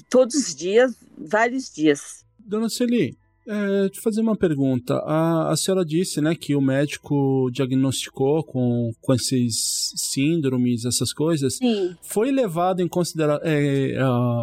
[0.09, 2.25] todos os dias, vários dias.
[2.39, 4.95] Dona Celi, é, te fazer uma pergunta.
[4.99, 11.57] A, a senhora disse né, que o médico diagnosticou com, com esses síndromes, essas coisas.
[11.57, 11.97] Sim.
[12.03, 13.97] Foi levado em consideração é,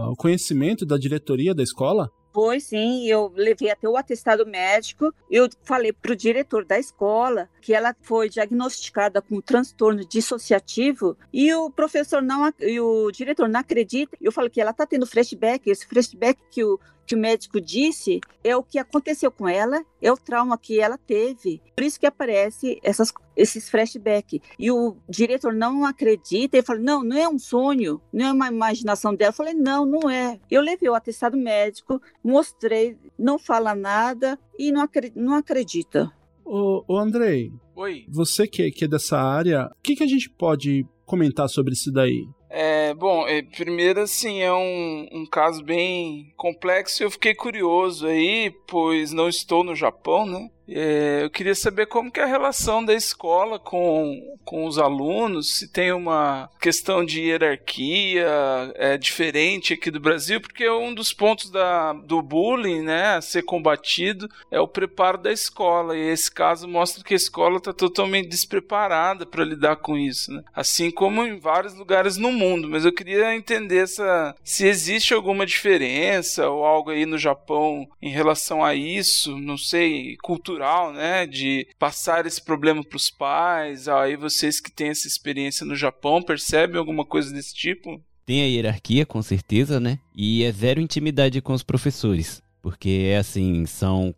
[0.09, 2.09] o conhecimento da diretoria da escola?
[2.37, 3.07] Foi, sim.
[3.07, 5.11] Eu levei até o atestado médico.
[5.27, 11.51] Eu falei para o diretor da escola que ela foi diagnosticada com transtorno dissociativo e
[11.55, 14.15] o professor não, e o diretor não acredita.
[14.21, 15.67] Eu falei que ela está tendo flashback.
[15.67, 20.11] Esse flashback que o que o médico disse é o que aconteceu com ela, é
[20.11, 21.61] o trauma que ela teve.
[21.75, 24.41] Por isso que aparece essas, esses flashbacks.
[24.59, 28.47] E o diretor não acredita, ele fala: não, não é um sonho, não é uma
[28.49, 29.29] imaginação dela.
[29.29, 30.39] Eu falei: não, não é.
[30.51, 35.19] Eu levei o atestado médico, mostrei, não fala nada e não, acredita.
[35.19, 36.11] Não acredita.
[36.43, 38.05] Ô, ô Andrei, Oi.
[38.09, 41.91] você que, que é dessa área, o que, que a gente pode comentar sobre isso
[41.91, 42.27] daí?
[42.49, 48.07] É, bom, é, primeiro assim, é um, um caso bem complexo e eu fiquei curioso
[48.07, 50.49] aí, pois não estou no Japão, né?
[50.69, 55.55] É, eu queria saber como que é a relação da escola com, com os alunos,
[55.55, 58.27] se tem uma questão de hierarquia
[58.75, 63.43] é, diferente aqui do Brasil, porque um dos pontos da, do bullying né, a ser
[63.43, 68.27] combatido é o preparo da escola, e esse caso mostra que a escola está totalmente
[68.27, 70.43] despreparada para lidar com isso, né?
[70.53, 75.45] assim como em vários lugares no mundo, mas eu queria entender essa, se existe alguma
[75.45, 81.27] diferença ou algo aí no Japão em relação a isso, não sei, cultura cultural, né,
[81.27, 83.87] de passar esse problema para os pais.
[83.87, 88.01] Aí vocês que têm essa experiência no Japão percebem alguma coisa desse tipo?
[88.25, 89.99] Tem a hierarquia, com certeza, né?
[90.15, 92.41] E é zero intimidade com os professores.
[92.61, 94.13] Porque é assim, são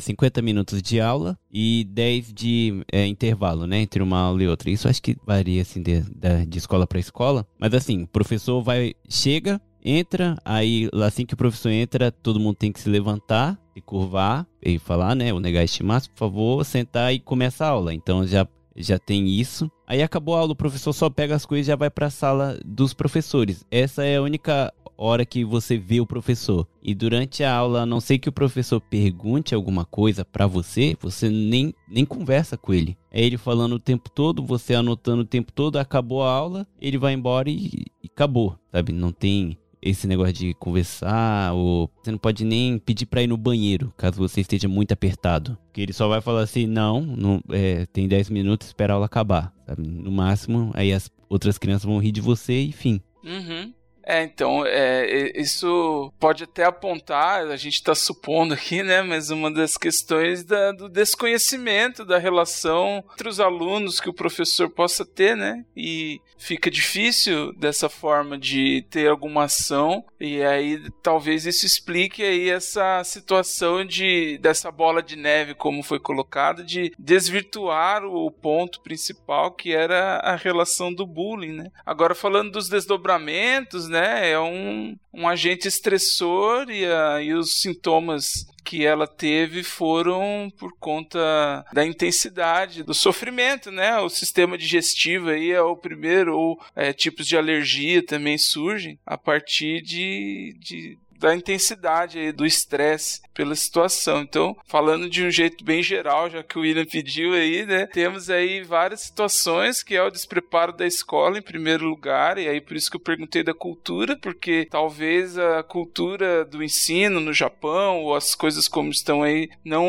[0.00, 3.80] 50 minutos de aula e 10 de é, intervalo, né?
[3.80, 4.70] Entre uma aula e outra.
[4.70, 6.04] Isso acho que varia assim de,
[6.46, 7.44] de escola para escola.
[7.58, 8.94] Mas assim, o professor vai.
[9.08, 13.80] chega, entra, aí assim que o professor entra, todo mundo tem que se levantar, se
[13.80, 17.94] curvar e falar, né, o negar estimar, por favor, sentar e começa a aula.
[17.94, 18.46] Então já
[18.80, 19.68] já tem isso.
[19.84, 22.10] Aí acabou a aula, o professor só pega as coisas e já vai para a
[22.10, 23.64] sala dos professores.
[23.72, 26.64] Essa é a única hora que você vê o professor.
[26.80, 30.96] E durante a aula, a não sei que o professor pergunte alguma coisa para você,
[31.00, 32.96] você nem, nem conversa com ele.
[33.10, 36.98] É ele falando o tempo todo, você anotando o tempo todo, acabou a aula, ele
[36.98, 38.92] vai embora e, e acabou, sabe?
[38.92, 43.36] Não tem esse negócio de conversar, ou você não pode nem pedir para ir no
[43.36, 45.56] banheiro, caso você esteja muito apertado.
[45.72, 49.06] Que ele só vai falar assim, não, não é, tem 10 minutos, espera a aula
[49.06, 49.52] acabar.
[49.66, 49.86] Sabe?
[49.86, 53.00] No máximo, aí as outras crianças vão rir de você e fim.
[53.24, 53.72] Uhum.
[54.10, 59.50] É, então, é, isso pode até apontar, a gente está supondo aqui, né, mas uma
[59.50, 65.36] das questões da, do desconhecimento da relação entre os alunos que o professor possa ter,
[65.36, 72.22] né, e fica difícil dessa forma de ter alguma ação, e aí talvez isso explique
[72.22, 78.80] aí essa situação de dessa bola de neve, como foi colocado, de desvirtuar o ponto
[78.80, 81.70] principal que era a relação do bullying, né.
[81.84, 84.30] Agora, falando dos desdobramentos, né, né?
[84.30, 90.72] É um, um agente estressor e, a, e os sintomas que ela teve foram por
[90.78, 93.98] conta da intensidade do sofrimento, né?
[93.98, 99.16] O sistema digestivo aí é o primeiro, ou é, tipos de alergia também surgem a
[99.16, 104.20] partir de, de da intensidade aí, do estresse pela situação.
[104.20, 107.86] Então, falando de um jeito bem geral, já que o William pediu aí, né?
[107.86, 112.60] Temos aí várias situações que é o despreparo da escola em primeiro lugar, e aí
[112.60, 118.02] por isso que eu perguntei da cultura, porque talvez a cultura do ensino no Japão,
[118.02, 119.88] ou as coisas como estão aí, não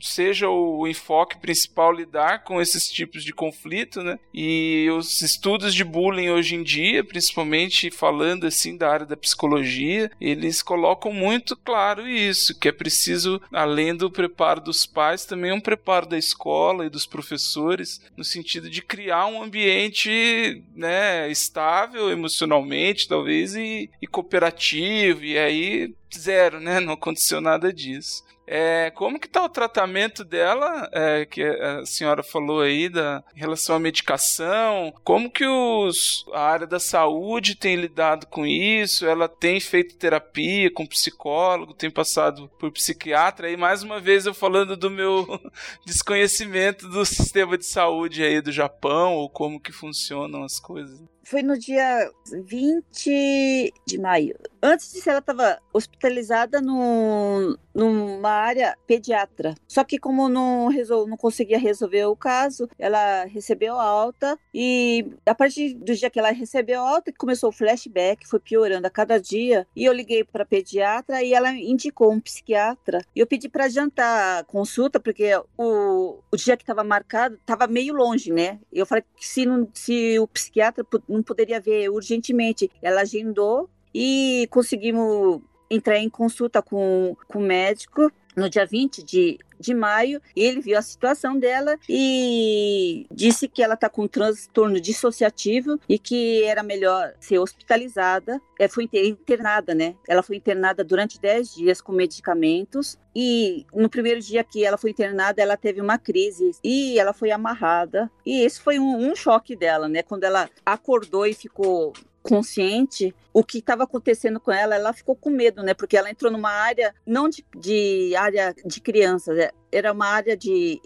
[0.00, 4.18] seja o enfoque principal lidar com esses tipos de conflito, né?
[4.32, 10.10] E os estudos de bullying hoje em dia, principalmente falando assim da área da psicologia,
[10.20, 15.50] eles eles colocam muito claro isso, que é preciso, além do preparo dos pais, também
[15.50, 22.10] um preparo da escola e dos professores, no sentido de criar um ambiente né, estável
[22.10, 26.78] emocionalmente, talvez, e, e cooperativo, e aí zero, né?
[26.78, 28.22] Não aconteceu nada disso.
[28.46, 33.40] É, como que tá o tratamento dela, é, que a senhora falou aí, da, em
[33.40, 34.92] relação à medicação?
[35.04, 39.06] Como que os, a área da saúde tem lidado com isso?
[39.06, 43.50] Ela tem feito terapia com psicólogo, tem passado por psiquiatra?
[43.50, 45.26] E mais uma vez eu falando do meu
[45.86, 51.42] desconhecimento do sistema de saúde aí do Japão, ou como que funcionam as coisas foi
[51.42, 54.36] no dia 20 de maio.
[54.62, 59.54] Antes disso, ela estava hospitalizada no, numa área pediatra.
[59.66, 65.34] Só que como não, resol, não conseguia resolver o caso, ela recebeu alta e a
[65.34, 69.66] partir do dia que ela recebeu alta, começou o flashback, foi piorando a cada dia.
[69.74, 73.04] E eu liguei para pediatra e ela indicou um psiquiatra.
[73.14, 77.66] E eu pedi para adiantar a consulta, porque o, o dia que estava marcado estava
[77.66, 78.60] meio longe, né?
[78.72, 82.70] Eu falei que se, não, se o psiquiatra não poderia ver urgentemente.
[82.80, 85.40] Ela agendou e conseguimos
[85.74, 90.78] entrar em consulta com, com o médico no dia 20 de, de maio, ele viu
[90.78, 97.12] a situação dela e disse que ela está com transtorno dissociativo e que era melhor
[97.20, 98.40] ser hospitalizada.
[98.58, 99.94] É, foi internada, né?
[100.08, 104.90] Ela foi internada durante 10 dias com medicamentos e no primeiro dia que ela foi
[104.90, 108.10] internada, ela teve uma crise e ela foi amarrada.
[108.24, 110.02] E esse foi um, um choque dela, né?
[110.02, 115.30] Quando ela acordou e ficou consciente o que estava acontecendo com ela, ela ficou com
[115.30, 115.74] medo, né?
[115.74, 120.36] Porque ela entrou numa área não de, de área de crianças, é, era uma área
[120.36, 120.80] de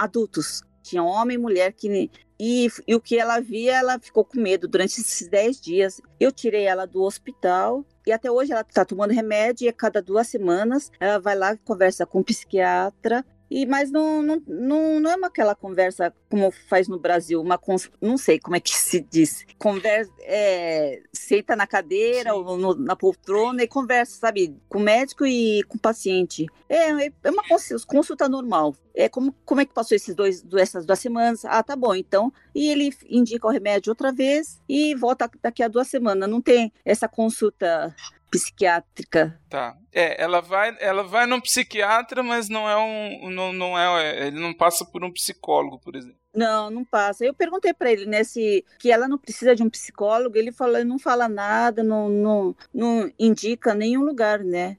[0.00, 0.62] adultos.
[0.82, 4.66] Tinha homem e mulher que e, e, o que ela via, ela ficou com medo
[4.66, 6.00] durante esses 10 dias.
[6.18, 10.02] Eu tirei ela do hospital e até hoje ela está tomando remédio e a cada
[10.02, 13.24] duas semanas ela vai lá conversa com o psiquiatra
[13.56, 17.56] e, mas não, não, não, não é uma, aquela conversa como faz no Brasil, uma
[18.00, 19.46] não sei como é que se diz.
[19.56, 22.36] Conversa, é, senta na cadeira Sim.
[22.36, 26.46] ou no, na poltrona e conversa, sabe, com o médico e com o paciente.
[26.68, 27.44] É, é uma
[27.86, 28.74] consulta normal.
[28.92, 31.44] É como, como é que passou esses dois, essas duas semanas?
[31.44, 32.32] Ah, tá bom, então.
[32.52, 36.28] E ele indica o remédio outra vez e volta daqui a duas semanas.
[36.28, 37.94] Não tem essa consulta
[38.34, 39.40] psiquiátrica.
[39.48, 39.76] Tá.
[39.92, 44.40] É, ela vai, ela vai num psiquiatra, mas não é um, não, não é, ele
[44.40, 46.18] não passa por um psicólogo, por exemplo.
[46.34, 47.24] Não, não passa.
[47.24, 50.36] Eu perguntei para ele, né, se que ela não precisa de um psicólogo.
[50.36, 54.76] Ele falou, não fala nada, não, não, não indica nenhum lugar, né?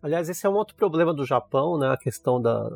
[0.00, 1.88] Aliás, esse é um outro problema do Japão, né?
[1.88, 2.68] A questão da.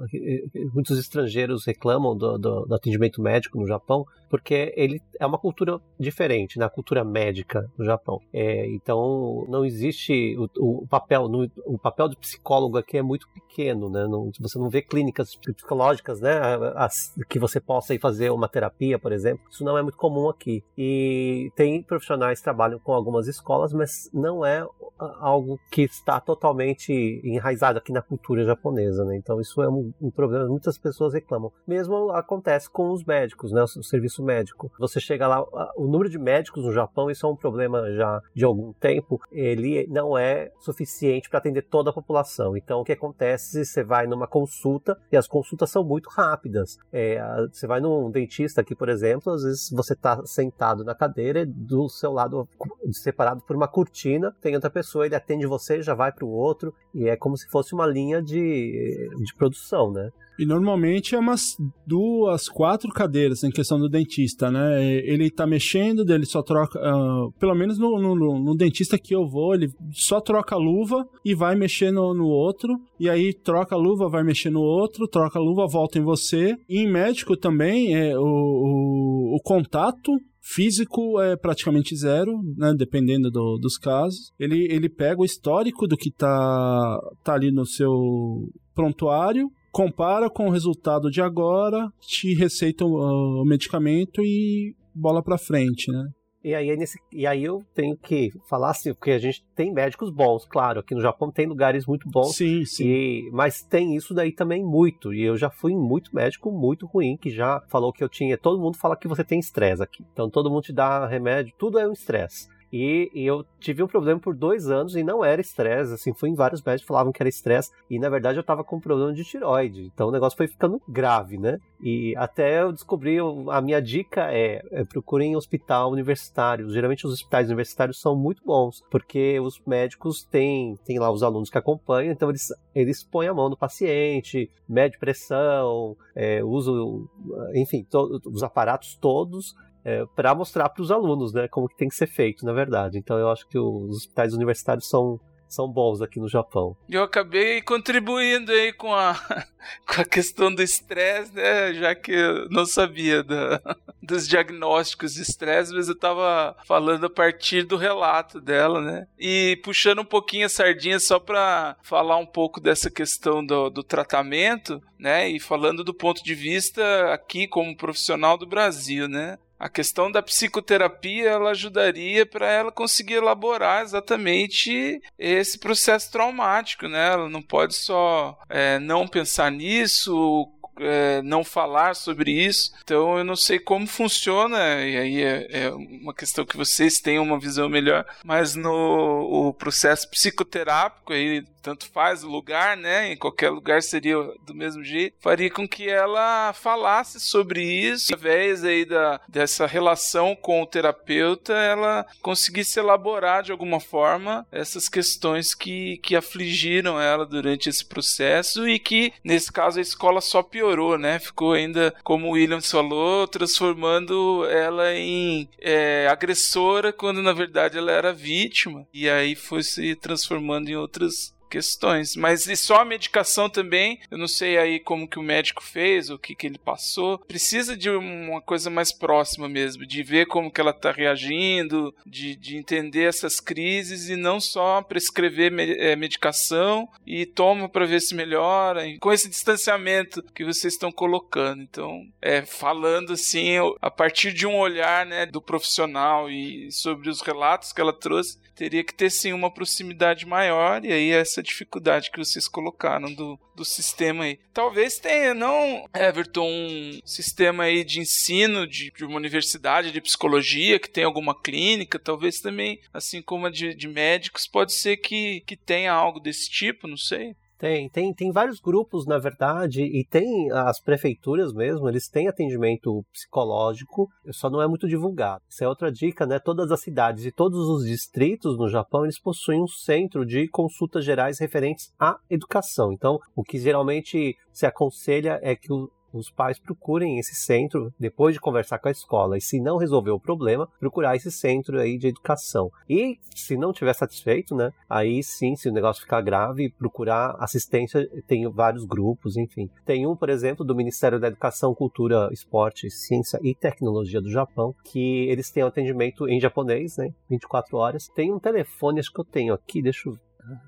[0.73, 5.81] Muitos estrangeiros reclamam do, do, do atendimento médico no Japão, porque ele é uma cultura
[5.99, 8.21] diferente, na cultura médica no Japão.
[8.33, 13.29] É, então, não existe o, o papel, no, o papel de psicólogo aqui é muito
[13.29, 14.07] pequeno, né?
[14.07, 16.39] Não, você não vê clínicas psicológicas, né?
[16.77, 19.45] As, que você possa ir fazer uma terapia, por exemplo.
[19.51, 20.63] Isso não é muito comum aqui.
[20.77, 24.67] E tem profissionais que trabalham com algumas escolas, mas não é
[24.99, 29.17] algo que está totalmente enraizado aqui na cultura japonesa, né?
[29.17, 31.53] Então isso é um, um problema, muitas pessoas reclamam.
[31.67, 33.63] Mesmo acontece com os médicos, né?
[33.63, 34.71] O serviço médico.
[34.79, 35.43] Você chega lá,
[35.77, 39.87] o número de médicos no Japão, isso é um problema já de algum tempo, ele
[39.89, 42.57] não é suficiente para atender toda a população.
[42.57, 46.77] Então o que acontece, você vai numa consulta e as consultas são muito rápidas.
[46.93, 51.45] É, você vai num dentista aqui, por exemplo, às vezes você está sentado na cadeira,
[51.47, 52.49] do seu lado
[52.93, 56.75] separado por uma cortina, tem outra pessoa, ele atende você, já vai para o outro
[56.95, 60.11] e é como se fosse uma linha de, de produção, né?
[60.39, 64.08] E normalmente é umas duas, quatro cadeiras em questão do dentista,
[64.51, 64.83] né?
[65.05, 66.79] Ele tá mexendo, ele só troca.
[66.79, 71.07] Uh, pelo menos no, no, no, dentista que eu vou, ele só troca a luva
[71.25, 72.79] e vai mexer no, no outro.
[72.99, 76.57] E aí troca a luva, vai mexer no outro, troca a luva, volta em você.
[76.69, 80.13] E em médico também, é, o, o, o contato
[80.51, 84.33] Físico é praticamente zero, né, dependendo do, dos casos.
[84.41, 90.49] Ele, ele pega o histórico do que tá, tá ali no seu prontuário, compara com
[90.49, 96.09] o resultado de agora, te receita o, o medicamento e bola para frente, né?
[96.43, 100.11] E aí, nesse, e aí eu tenho que falar assim, porque a gente tem médicos
[100.11, 102.35] bons, claro, aqui no Japão tem lugares muito bons.
[102.35, 102.89] Sim, sim.
[102.89, 105.15] E, mas tem isso daí também muito.
[105.15, 108.37] E eu já fui muito médico muito ruim, que já falou que eu tinha.
[108.37, 110.05] Todo mundo fala que você tem estresse aqui.
[110.13, 112.49] Então todo mundo te dá remédio, tudo é um estresse.
[112.73, 116.29] E, e, eu tive um problema por dois anos e não era estresse, assim, fui
[116.29, 119.13] em vários médicos falavam que era estresse e na verdade eu tava com um problema
[119.13, 121.59] de tiroide, então o negócio foi ficando grave, né?
[121.81, 123.19] E até eu descobri,
[123.51, 128.83] a minha dica é, é procurem hospital universitário, geralmente os hospitais universitários são muito bons,
[128.91, 133.35] porque os médicos têm, têm lá os alunos que acompanham, então eles, eles põem a
[133.35, 137.09] mão no paciente, mede pressão, é, usam,
[137.55, 141.89] enfim, to, os aparatos todos é, para mostrar para os alunos, né, como que tem
[141.89, 142.99] que ser feito, na verdade.
[142.99, 146.77] Então eu acho que os hospitais universitários são são bons aqui no Japão.
[146.89, 149.15] Eu acabei contribuindo aí com a,
[149.87, 151.73] com a questão do estresse, né?
[151.75, 153.61] Já que eu não sabia da,
[154.03, 159.07] dos diagnósticos de estresse, mas eu estava falando a partir do relato dela, né?
[159.19, 163.83] E puxando um pouquinho a sardinha só para falar um pouco dessa questão do, do
[163.83, 165.29] tratamento, né?
[165.29, 169.39] E falando do ponto de vista aqui como profissional do Brasil, né?
[169.59, 177.13] A questão da psicoterapia ela ajudaria para ela conseguir elaborar exatamente esse processo traumático, né?
[177.13, 180.49] Ela não pode só é, não pensar nisso,
[180.81, 182.73] é, não falar sobre isso.
[182.83, 187.25] Então eu não sei como funciona, e aí é, é, uma questão que vocês tenham
[187.25, 193.13] uma visão melhor, mas no o processo psicoterápico, aí tanto faz o lugar, né?
[193.13, 198.65] Em qualquer lugar seria do mesmo jeito, faria com que ela falasse sobre isso, através
[198.65, 205.55] aí da, dessa relação com o terapeuta, ela conseguisse elaborar de alguma forma essas questões
[205.55, 210.99] que, que afligiram ela durante esse processo e que, nesse caso, a escola só piorou,
[210.99, 211.19] né?
[211.19, 217.93] Ficou ainda, como o Williams falou, transformando ela em é, agressora quando na verdade ela
[217.93, 218.87] era vítima.
[218.93, 222.15] E aí foi se transformando em outras questões.
[222.17, 226.11] Mas e só a medicação também, eu não sei aí como que o médico fez,
[226.11, 227.19] o que que ele passou.
[227.19, 232.37] Precisa de uma coisa mais próxima mesmo, de ver como que ela está reagindo, de,
[232.37, 238.01] de entender essas crises e não só prescrever me, é, medicação e toma para ver
[238.01, 241.63] se melhora, com esse distanciamento que vocês estão colocando.
[241.63, 247.21] Então, é, falando assim, a partir de um olhar né, do profissional e sobre os
[247.21, 252.11] relatos que ela trouxe, teria que ter sim uma proximidade maior, e aí essa dificuldade
[252.11, 254.39] que vocês colocaram do, do sistema aí.
[254.53, 260.79] Talvez tenha, não, Everton, um sistema aí de ensino de, de uma universidade de psicologia
[260.79, 265.41] que tem alguma clínica, talvez também, assim como a de, de médicos, pode ser que,
[265.47, 267.35] que tenha algo desse tipo, não sei.
[267.59, 273.05] Tem, tem, tem vários grupos, na verdade, e tem as prefeituras mesmo, eles têm atendimento
[273.13, 275.43] psicológico, só não é muito divulgado.
[275.49, 276.39] Isso é outra dica, né?
[276.39, 281.05] Todas as cidades e todos os distritos no Japão, eles possuem um centro de consultas
[281.05, 282.93] gerais referentes à educação.
[282.93, 288.35] Então, o que geralmente se aconselha é que o, os pais procurem esse centro depois
[288.35, 291.99] de conversar com a escola e se não resolver o problema, procurar esse centro aí
[291.99, 292.71] de educação.
[292.89, 298.09] E se não tiver satisfeito, né, aí sim, se o negócio ficar grave, procurar assistência,
[298.27, 299.69] tem vários grupos, enfim.
[299.85, 304.75] Tem um, por exemplo, do Ministério da Educação, Cultura, Esporte, Ciência e Tecnologia do Japão,
[304.85, 308.09] que eles têm atendimento em japonês, né, 24 horas.
[308.09, 310.19] Tem um telefone, acho que eu tenho aqui, deixa eu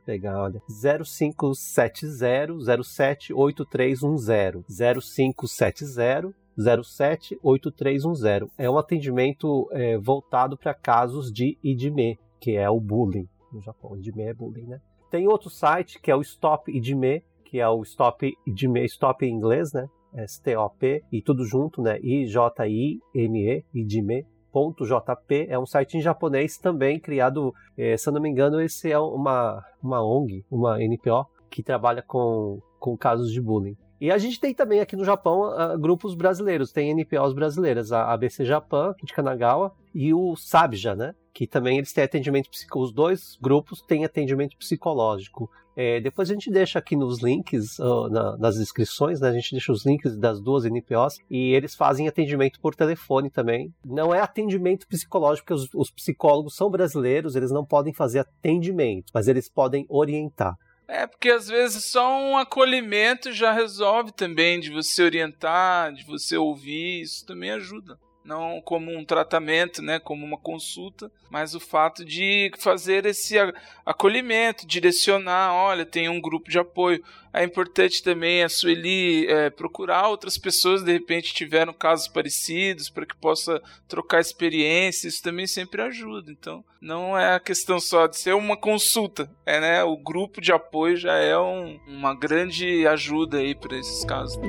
[0.04, 0.60] pegar, olha.
[0.68, 4.64] 0570 078310.
[4.68, 8.50] 0570 078310.
[8.58, 13.96] É um atendimento é, voltado para casos de IDME, que é o bullying no Japão.
[13.96, 14.80] IDME é bullying, né?
[15.10, 19.34] Tem outro site que é o Stop IDME, que é o Stop IDME, Stop em
[19.34, 19.86] inglês, né?
[20.12, 21.98] S-T-O-P e tudo junto, né?
[22.00, 28.28] I-J-I-M-E, IDME .jp é um site em japonês também criado, eh, se eu não me
[28.28, 33.76] engano, esse é uma, uma ONG, uma NPO, que trabalha com, com casos de bullying.
[34.00, 38.10] E a gente tem também aqui no Japão uh, grupos brasileiros, tem NPOs brasileiras, a
[38.12, 41.14] ABC Japan, de Kanagawa, e o Sabja, né?
[41.34, 42.48] Que também eles têm atendimento.
[42.76, 45.50] Os dois grupos têm atendimento psicológico.
[45.76, 49.28] É, depois a gente deixa aqui nos links, uh, na, nas descrições, né?
[49.28, 53.72] A gente deixa os links das duas NPOs e eles fazem atendimento por telefone também.
[53.84, 59.10] Não é atendimento psicológico, porque os, os psicólogos são brasileiros, eles não podem fazer atendimento,
[59.12, 60.56] mas eles podem orientar.
[60.92, 66.36] É, porque às vezes só um acolhimento já resolve também, de você orientar, de você
[66.36, 72.04] ouvir, isso também ajuda não como um tratamento, né, como uma consulta, mas o fato
[72.04, 73.36] de fazer esse
[73.84, 77.02] acolhimento, direcionar, olha, tem um grupo de apoio.
[77.32, 83.06] É importante também a Sueli é, procurar outras pessoas, de repente tiveram casos parecidos, para
[83.06, 86.30] que possa trocar experiências, isso também sempre ajuda.
[86.30, 90.52] Então, não é a questão só de ser uma consulta, é né, o grupo de
[90.52, 94.40] apoio já é um, uma grande ajuda aí para esses casos.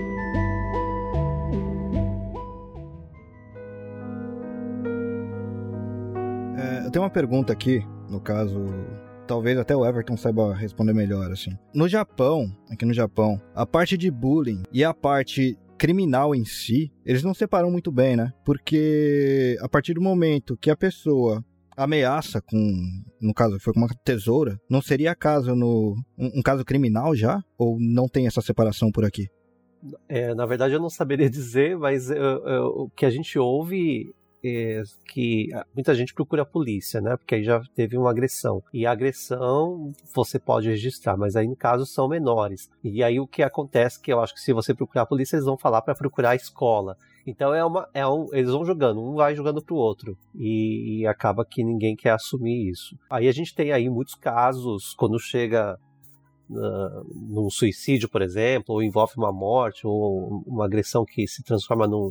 [6.92, 8.60] Tenho uma pergunta aqui, no caso,
[9.26, 11.52] talvez até o Everton saiba responder melhor, assim.
[11.74, 16.92] No Japão, aqui no Japão, a parte de bullying e a parte criminal em si,
[17.06, 18.34] eles não separam muito bem, né?
[18.44, 21.42] Porque a partir do momento que a pessoa
[21.78, 22.60] ameaça com,
[23.22, 27.42] no caso, foi com uma tesoura, não seria caso no um, um caso criminal já
[27.58, 29.30] ou não tem essa separação por aqui?
[30.10, 34.14] É, na verdade eu não saberia dizer, mas eu, eu, o que a gente ouve
[34.44, 37.16] é, que muita gente procura a polícia, né?
[37.16, 38.64] Porque aí já teve uma agressão.
[38.74, 42.70] E a agressão você pode registrar, mas aí no caso são menores.
[42.84, 45.46] E aí o que acontece que eu acho que se você procurar a polícia, eles
[45.46, 46.98] vão falar para procurar a escola.
[47.26, 51.08] Então é uma, é um, eles vão jogando, um vai jogando pro outro e, e
[51.08, 52.98] acaba que ninguém quer assumir isso.
[53.10, 55.78] Aí a gente tem aí muitos casos quando chega
[56.54, 61.88] Uh, num suicídio, por exemplo, ou envolve uma morte, ou uma agressão que se transforma
[61.88, 62.10] num,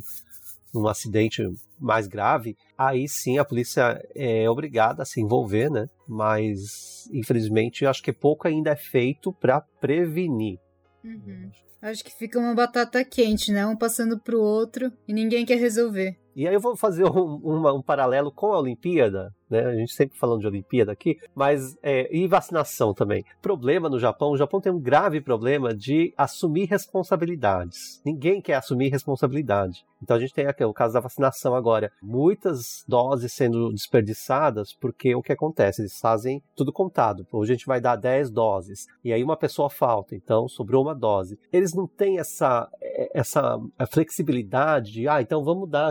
[0.73, 1.43] num acidente
[1.79, 5.87] mais grave, aí sim a polícia é obrigada a se envolver, né?
[6.07, 10.59] Mas infelizmente eu acho que pouco ainda é feito para prevenir.
[11.03, 11.49] Uhum.
[11.81, 13.65] Acho que fica uma batata quente, né?
[13.65, 16.15] Um passando pro outro e ninguém quer resolver.
[16.35, 19.65] E aí eu vou fazer um, um paralelo com a Olimpíada, né?
[19.65, 23.23] A gente sempre falando de Olimpíada aqui, mas é, e vacinação também.
[23.41, 28.01] Problema no Japão, o Japão tem um grave problema de assumir responsabilidades.
[28.05, 29.85] Ninguém quer assumir responsabilidade.
[30.01, 31.91] Então a gente tem aqui o caso da vacinação agora.
[32.01, 35.81] Muitas doses sendo desperdiçadas porque o que acontece?
[35.81, 37.27] Eles fazem tudo contado.
[37.31, 40.95] Hoje a gente vai dar 10 doses e aí uma pessoa falta, então sobrou uma
[40.95, 41.37] dose.
[41.51, 42.67] Eles não têm essa,
[43.13, 43.59] essa
[43.91, 45.87] flexibilidade de, ah, então vamos dar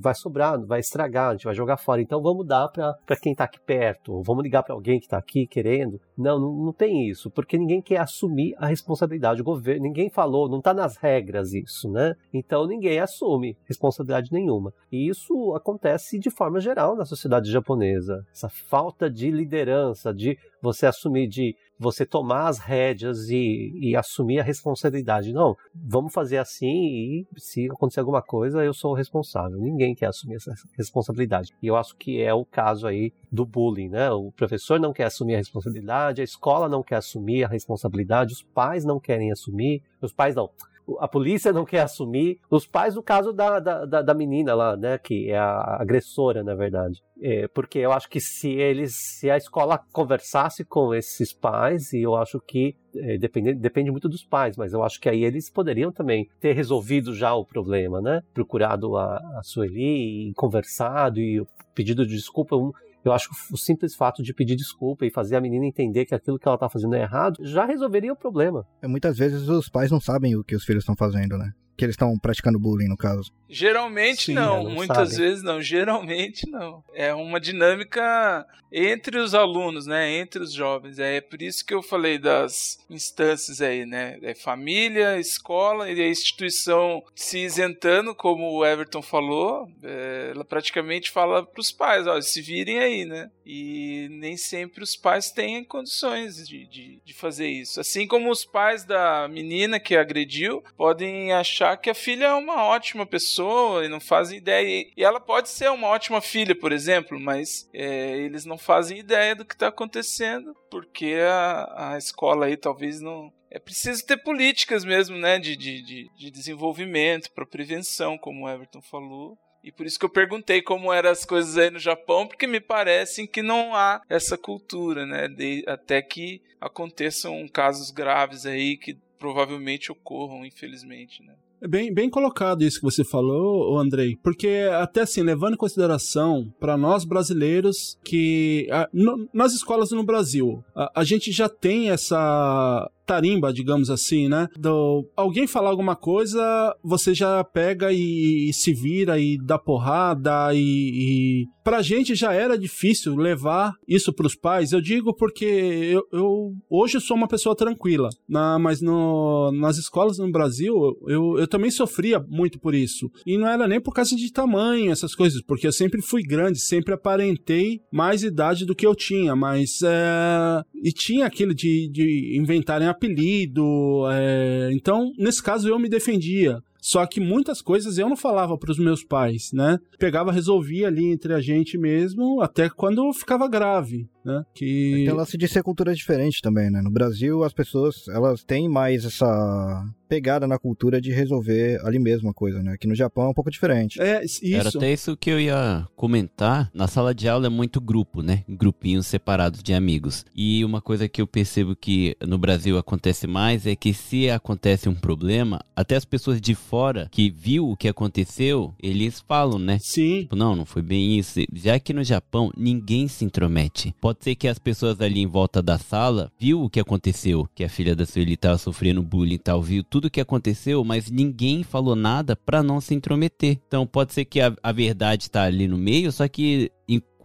[0.00, 3.44] vai sobrar, vai estragar, a gente vai jogar fora, então vamos dar para quem está
[3.44, 6.00] aqui perto, vamos ligar para alguém que está aqui querendo.
[6.16, 9.40] Não, não, não, tem isso, porque ninguém quer assumir a responsabilidade.
[9.40, 12.14] O governo, ninguém falou, não está nas regras isso, né?
[12.32, 14.72] Então ninguém assume responsabilidade nenhuma.
[14.90, 18.24] E isso acontece de forma geral na sociedade japonesa.
[18.32, 24.40] Essa falta de liderança, de você assumir, de você tomar as rédeas e, e, assumir
[24.40, 25.32] a responsabilidade.
[25.32, 29.58] Não, vamos fazer assim e se acontecer alguma coisa, eu sou o responsável.
[29.58, 31.52] Ninguém quer assumir essa responsabilidade.
[31.62, 34.10] E eu acho que é o caso aí do bullying, né?
[34.10, 38.42] O professor não quer assumir a responsabilidade, a escola não quer assumir a responsabilidade, os
[38.42, 40.50] pais não querem assumir, os pais não
[40.98, 42.38] a polícia não quer assumir.
[42.50, 46.54] Os pais, no caso da, da, da menina lá, né, que é a agressora, na
[46.54, 47.02] verdade.
[47.20, 52.02] É, porque eu acho que se eles, se a escola conversasse com esses pais, e
[52.02, 55.50] eu acho que é, depende, depende muito dos pais, mas eu acho que aí eles
[55.50, 58.22] poderiam também ter resolvido já o problema, né?
[58.32, 62.56] Procurado a, a Sueli e conversado e pedido de desculpa.
[62.56, 62.72] Um,
[63.04, 66.14] eu acho que o simples fato de pedir desculpa e fazer a menina entender que
[66.14, 68.66] aquilo que ela está fazendo é errado já resolveria o problema.
[68.82, 71.52] É, muitas vezes os pais não sabem o que os filhos estão fazendo, né?
[71.78, 73.30] Que eles estão praticando bullying, no caso.
[73.48, 75.22] Geralmente Sim, não, não muitas sabe.
[75.22, 76.84] vezes não, geralmente não.
[76.92, 80.98] É uma dinâmica entre os alunos, né, entre os jovens.
[80.98, 86.08] É por isso que eu falei das instâncias aí, né, é família, escola e a
[86.08, 92.20] instituição se isentando, como o Everton falou, é, ela praticamente fala para os pais, ó,
[92.20, 97.48] se virem aí, né, e nem sempre os pais têm condições de, de, de fazer
[97.48, 97.80] isso.
[97.80, 102.64] Assim como os pais da menina que agrediu podem achar que a filha é uma
[102.64, 104.86] ótima pessoa e não fazem ideia.
[104.96, 109.34] E ela pode ser uma ótima filha, por exemplo, mas é, eles não fazem ideia
[109.34, 113.32] do que está acontecendo porque a, a escola aí talvez não.
[113.50, 115.82] É preciso ter políticas mesmo, né, de, de,
[116.14, 119.38] de desenvolvimento para prevenção, como o Everton falou.
[119.62, 122.60] E por isso que eu perguntei como eram as coisas aí no Japão, porque me
[122.60, 125.28] parecem que não há essa cultura, né?
[125.28, 131.34] De, até que aconteçam casos graves aí que provavelmente ocorram, infelizmente, né?
[131.60, 136.76] Bem, bem colocado isso que você falou, Andrei, porque até assim, levando em consideração para
[136.76, 142.88] nós brasileiros que a, no, nas escolas no Brasil, a, a gente já tem essa
[143.08, 144.48] tarimba, digamos assim, né?
[144.58, 150.52] Do, alguém falar alguma coisa, você já pega e, e se vira e dá porrada
[150.52, 151.46] e, e...
[151.64, 154.72] Pra gente já era difícil levar isso pros pais.
[154.72, 159.78] Eu digo porque eu, eu hoje eu sou uma pessoa tranquila, na, mas no, nas
[159.78, 160.74] escolas no Brasil
[161.06, 163.10] eu, eu também sofria muito por isso.
[163.26, 166.60] E não era nem por causa de tamanho, essas coisas, porque eu sempre fui grande,
[166.60, 170.62] sempre aparentei mais idade do que eu tinha, mas é...
[170.82, 174.06] e tinha aquilo de, de inventarem apelido.
[174.10, 174.70] É...
[174.72, 176.60] Então, nesse caso, eu me defendia.
[176.80, 179.78] Só que muitas coisas eu não falava para os meus pais, né?
[179.98, 184.42] Pegava, resolvia ali entre a gente mesmo, até quando ficava grave, né?
[184.54, 185.04] Que...
[185.04, 186.80] Tem o lance de ser cultura diferente também, né?
[186.82, 192.30] No Brasil, as pessoas, elas têm mais essa pegada na cultura de resolver ali mesmo
[192.30, 192.72] a coisa, né?
[192.72, 194.00] Aqui no Japão é um pouco diferente.
[194.00, 194.40] É, isso.
[194.46, 196.70] Era até isso que eu ia comentar.
[196.72, 198.42] Na sala de aula é muito grupo, né?
[198.48, 200.24] Grupinhos separados de amigos.
[200.34, 204.88] E uma coisa que eu percebo que no Brasil acontece mais é que se acontece
[204.88, 209.78] um problema, até as pessoas de fora que viu o que aconteceu, eles falam, né?
[209.80, 210.22] Sim.
[210.22, 211.40] Tipo, não, não foi bem isso.
[211.54, 213.94] Já que no Japão ninguém se intromete.
[213.98, 217.64] Pode ser que as pessoas ali em volta da sala viu o que aconteceu, que
[217.64, 221.10] a filha da Sueli estava sofrendo bullying e tal, viu tudo o que aconteceu, mas
[221.10, 223.58] ninguém falou nada para não se intrometer.
[223.66, 226.70] Então pode ser que a, a verdade está ali no meio, só que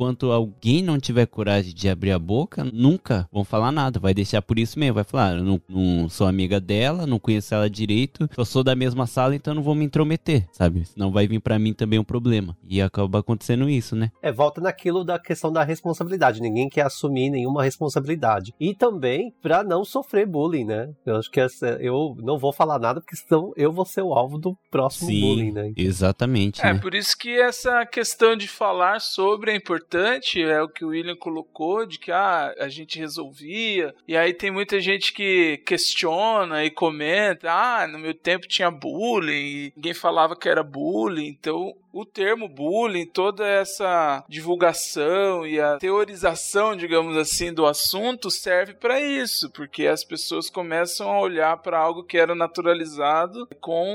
[0.03, 3.99] enquanto alguém não tiver coragem de abrir a boca, nunca vão falar nada.
[3.99, 4.95] Vai deixar por isso mesmo.
[4.95, 8.75] Vai falar, eu não, não sou amiga dela, não conheço ela direito, eu sou da
[8.75, 10.83] mesma sala, então não vou me intrometer, sabe?
[10.85, 12.57] Senão vai vir para mim também um problema.
[12.67, 14.11] E acaba acontecendo isso, né?
[14.21, 16.41] É, volta naquilo da questão da responsabilidade.
[16.41, 18.53] Ninguém quer assumir nenhuma responsabilidade.
[18.59, 20.89] E também para não sofrer bullying, né?
[21.05, 24.13] Eu acho que essa, eu não vou falar nada, porque senão eu vou ser o
[24.13, 25.71] alvo do próximo Sim, bullying, né?
[25.77, 26.61] Exatamente.
[26.61, 26.79] É, né?
[26.79, 30.89] por isso que essa questão de falar sobre a importância importante é o que o
[30.89, 33.93] William colocou, de que ah, a gente resolvia.
[34.07, 39.71] E aí tem muita gente que questiona e comenta: ah, no meu tempo tinha bullying,
[39.75, 41.27] ninguém falava que era bullying.
[41.27, 48.73] Então o termo bullying, toda essa divulgação e a teorização, digamos assim, do assunto serve
[48.73, 53.85] para isso, porque as pessoas começam a olhar para algo que era naturalizado com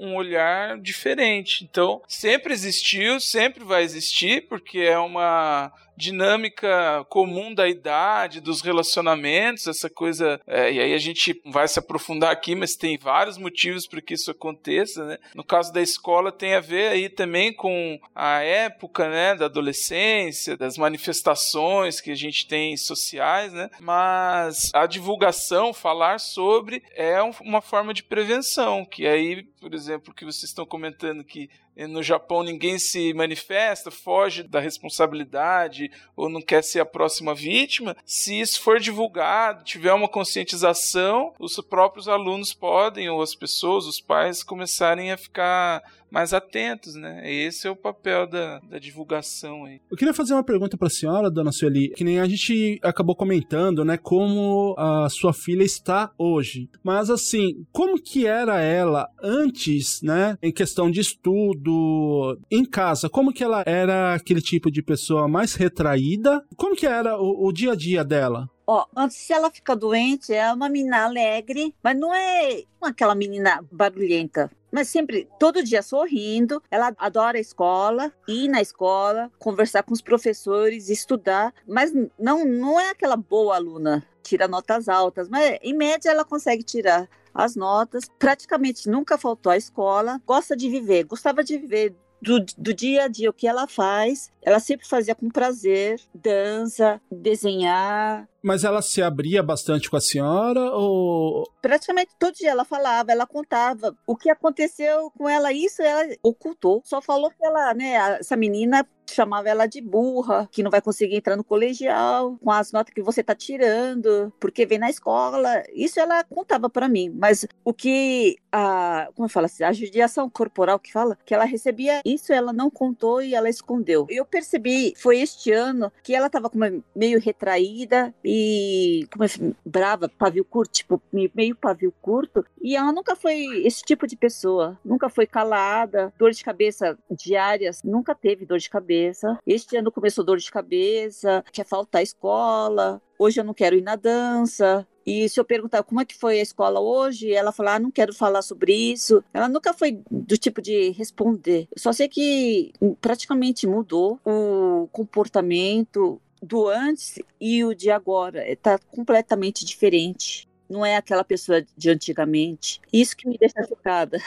[0.00, 1.64] um olhar diferente.
[1.64, 9.66] Então, sempre existiu, sempre vai existir, porque é uma dinâmica comum da idade, dos relacionamentos,
[9.66, 10.40] essa coisa.
[10.46, 14.14] É, e aí a gente vai se aprofundar aqui, mas tem vários motivos para que
[14.14, 15.18] isso aconteça, né?
[15.34, 20.56] No caso da escola tem a ver aí também com a época, né, da adolescência,
[20.56, 23.68] das manifestações que a gente tem sociais, né?
[23.80, 30.24] Mas a divulgação, falar sobre é uma forma de prevenção, que aí, por exemplo, que
[30.24, 31.50] vocês estão comentando que
[31.86, 37.96] no Japão ninguém se manifesta, foge da responsabilidade ou não quer ser a próxima vítima.
[38.04, 44.00] Se isso for divulgado, tiver uma conscientização, os próprios alunos podem, ou as pessoas, os
[44.00, 47.22] pais, começarem a ficar mais atentos, né?
[47.30, 49.80] Esse é o papel da, da divulgação aí.
[49.90, 53.14] Eu queria fazer uma pergunta para a senhora, dona Sueli, que nem a gente acabou
[53.14, 56.68] comentando, né, como a sua filha está hoje.
[56.82, 63.08] Mas assim, como que era ela antes, né, em questão de estudo, em casa?
[63.08, 66.42] Como que ela era aquele tipo de pessoa mais retraída?
[66.56, 68.48] Como que era o, o dia a dia dela?
[68.70, 74.50] Ó, se ela fica doente, é uma menina alegre, mas não é aquela menina barulhenta.
[74.70, 76.62] Mas sempre, todo dia sorrindo.
[76.70, 81.54] Ela adora a escola, ir na escola, conversar com os professores, estudar.
[81.66, 85.30] Mas não, não é aquela boa aluna, tira notas altas.
[85.30, 88.04] Mas em média ela consegue tirar as notas.
[88.18, 90.20] Praticamente nunca faltou à escola.
[90.26, 94.30] Gosta de viver, gostava de viver do, do, dia a dia, o que ela faz,
[94.42, 98.28] ela sempre fazia com prazer, dança, desenhar.
[98.42, 101.44] Mas ela se abria bastante com a senhora ou.
[101.60, 106.82] Praticamente todo dia ela falava, ela contava o que aconteceu com ela, isso ela ocultou.
[106.84, 111.16] Só falou que ela, né, essa menina chamava ela de burra, que não vai conseguir
[111.16, 115.62] entrar no colegial com as notas que você tá tirando, porque vem na escola.
[115.72, 120.28] Isso ela contava para mim, mas o que a, como eu falo assim, a judiação
[120.28, 124.06] corporal que fala, que ela recebia, isso ela não contou e ela escondeu.
[124.08, 126.50] Eu percebi, foi este ano que ela tava
[126.94, 129.28] meio retraída e como é,
[129.64, 134.78] brava, pavio curto, tipo, meio pavio curto, e ela nunca foi esse tipo de pessoa,
[134.84, 139.38] nunca foi calada, dor de cabeça diárias, nunca teve dor de cabeça cabeça.
[139.46, 143.00] Este ano começou dor de cabeça, quer faltar escola.
[143.18, 144.86] Hoje eu não quero ir na dança.
[145.06, 147.90] E se eu perguntar como é que foi a escola hoje, ela falar, ah, não
[147.90, 149.24] quero falar sobre isso.
[149.32, 151.66] Ela nunca foi do tipo de responder.
[151.76, 158.46] Só sei que praticamente mudou o comportamento do antes e o de agora.
[158.50, 160.46] Está completamente diferente.
[160.68, 162.80] Não é aquela pessoa de antigamente.
[162.92, 164.18] Isso que me deixa chocada.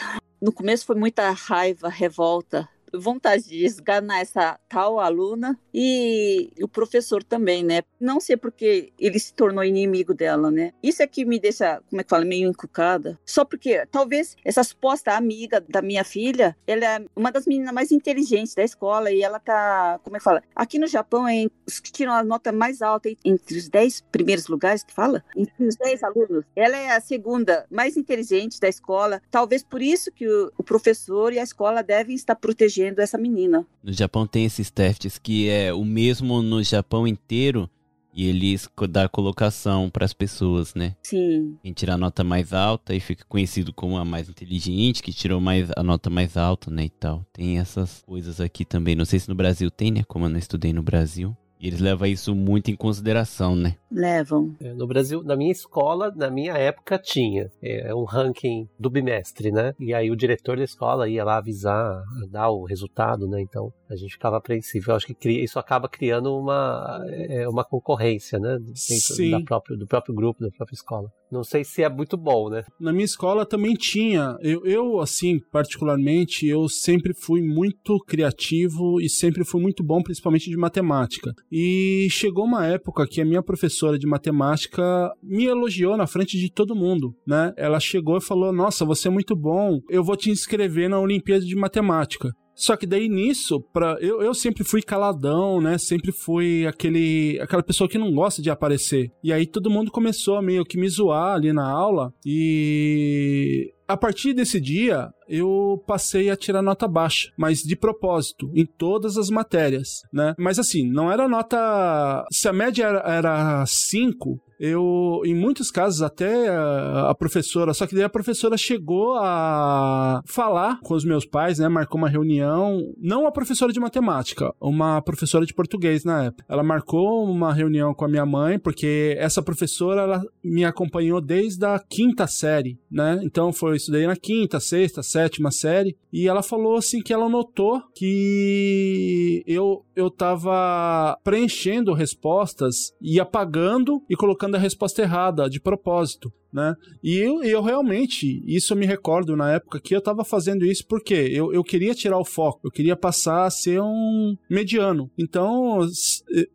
[0.41, 7.23] No começo foi muita raiva, revolta, vontade de esganar essa tal aluna e o professor
[7.23, 7.81] também, né?
[7.99, 10.73] Não sei porque ele se tornou inimigo dela, né?
[10.81, 13.19] Isso é que me deixa, como é que fala, meio encucada.
[13.25, 17.91] Só porque talvez essa suposta amiga da minha filha, ela é uma das meninas mais
[17.91, 20.43] inteligentes da escola e ela tá, como é que fala?
[20.55, 24.47] Aqui no Japão, é os que tiram a nota mais alta entre os 10 primeiros
[24.47, 26.45] lugares que fala, entre os 10 alunos.
[26.55, 29.21] Ela é a segunda mais inteligente da escola.
[29.29, 33.65] Talvez por isso que o, professor e a escola devem estar protegendo protegendo essa menina.
[33.83, 37.69] No Japão tem esses testes que é o mesmo no Japão inteiro
[38.13, 40.95] e eles dão colocação para as pessoas, né?
[41.01, 41.57] Sim.
[41.63, 45.39] Quem tirar a nota mais alta e fica conhecido como a mais inteligente, que tirou
[45.39, 47.25] mais a nota mais alta, né, e tal.
[47.31, 48.95] Tem essas coisas aqui também.
[48.95, 50.03] Não sei se no Brasil tem, né?
[50.07, 51.35] Como eu não estudei no Brasil.
[51.61, 53.75] E eles levam isso muito em consideração, né?
[53.91, 54.55] Levam.
[54.59, 59.51] É, no Brasil, na minha escola, na minha época, tinha é, um ranking do bimestre,
[59.51, 59.75] né?
[59.79, 62.01] E aí o diretor da escola ia lá avisar,
[62.31, 63.39] dar o resultado, né?
[63.41, 64.89] Então a gente ficava apreensivo.
[64.89, 68.57] Eu acho que isso acaba criando uma, é, uma concorrência, né?
[68.57, 71.11] Dentro da próprio, do próprio grupo, da própria escola.
[71.31, 72.63] Não sei se é muito bom, né?
[72.79, 74.35] Na minha escola também tinha.
[74.41, 80.49] Eu, eu, assim, particularmente, eu sempre fui muito criativo e sempre fui muito bom, principalmente
[80.49, 81.31] de matemática.
[81.49, 86.51] E chegou uma época que a minha professora de matemática me elogiou na frente de
[86.51, 87.53] todo mundo, né?
[87.55, 91.45] Ela chegou e falou: Nossa, você é muito bom, eu vou te inscrever na Olimpíada
[91.45, 92.29] de Matemática.
[92.61, 95.79] Só que daí nisso, pra, eu, eu sempre fui caladão, né?
[95.79, 99.11] Sempre fui aquele, aquela pessoa que não gosta de aparecer.
[99.23, 102.13] E aí todo mundo começou a meio que me zoar ali na aula.
[102.23, 108.65] E a partir desse dia, eu passei a tirar nota baixa, mas de propósito, em
[108.65, 110.35] todas as matérias, né?
[110.37, 112.23] Mas assim, não era nota.
[112.31, 117.95] Se a média era 5, eu, em muitos casos, até a, a, professora, só que
[117.95, 121.67] daí a professora chegou a falar com os meus pais, né?
[121.67, 126.45] Marcou uma reunião, não a professora de matemática, uma professora de português na época.
[126.47, 131.65] Ela marcou uma reunião com a minha mãe, porque essa professora, ela me acompanhou desde
[131.65, 133.19] a quinta série, né?
[133.23, 137.81] Então foi, estudei na quinta, sexta, sétima série, e ela falou assim que ela notou
[137.95, 145.59] que eu, eu tava preenchendo respostas e apagando e colocando dando a resposta errada, de
[145.59, 146.75] propósito, né?
[147.01, 150.85] E eu, eu realmente, isso eu me recordo na época que eu estava fazendo isso
[150.85, 155.09] porque eu, eu queria tirar o foco, eu queria passar a ser um mediano.
[155.17, 155.87] Então,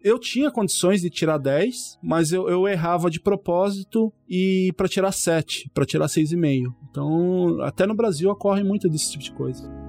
[0.05, 5.13] eu tinha condições de tirar 10, mas eu, eu errava de propósito e para tirar
[5.13, 6.75] 7, para tirar 6,5.
[6.91, 9.86] Então, até no Brasil ocorre muito desse tipo de coisa.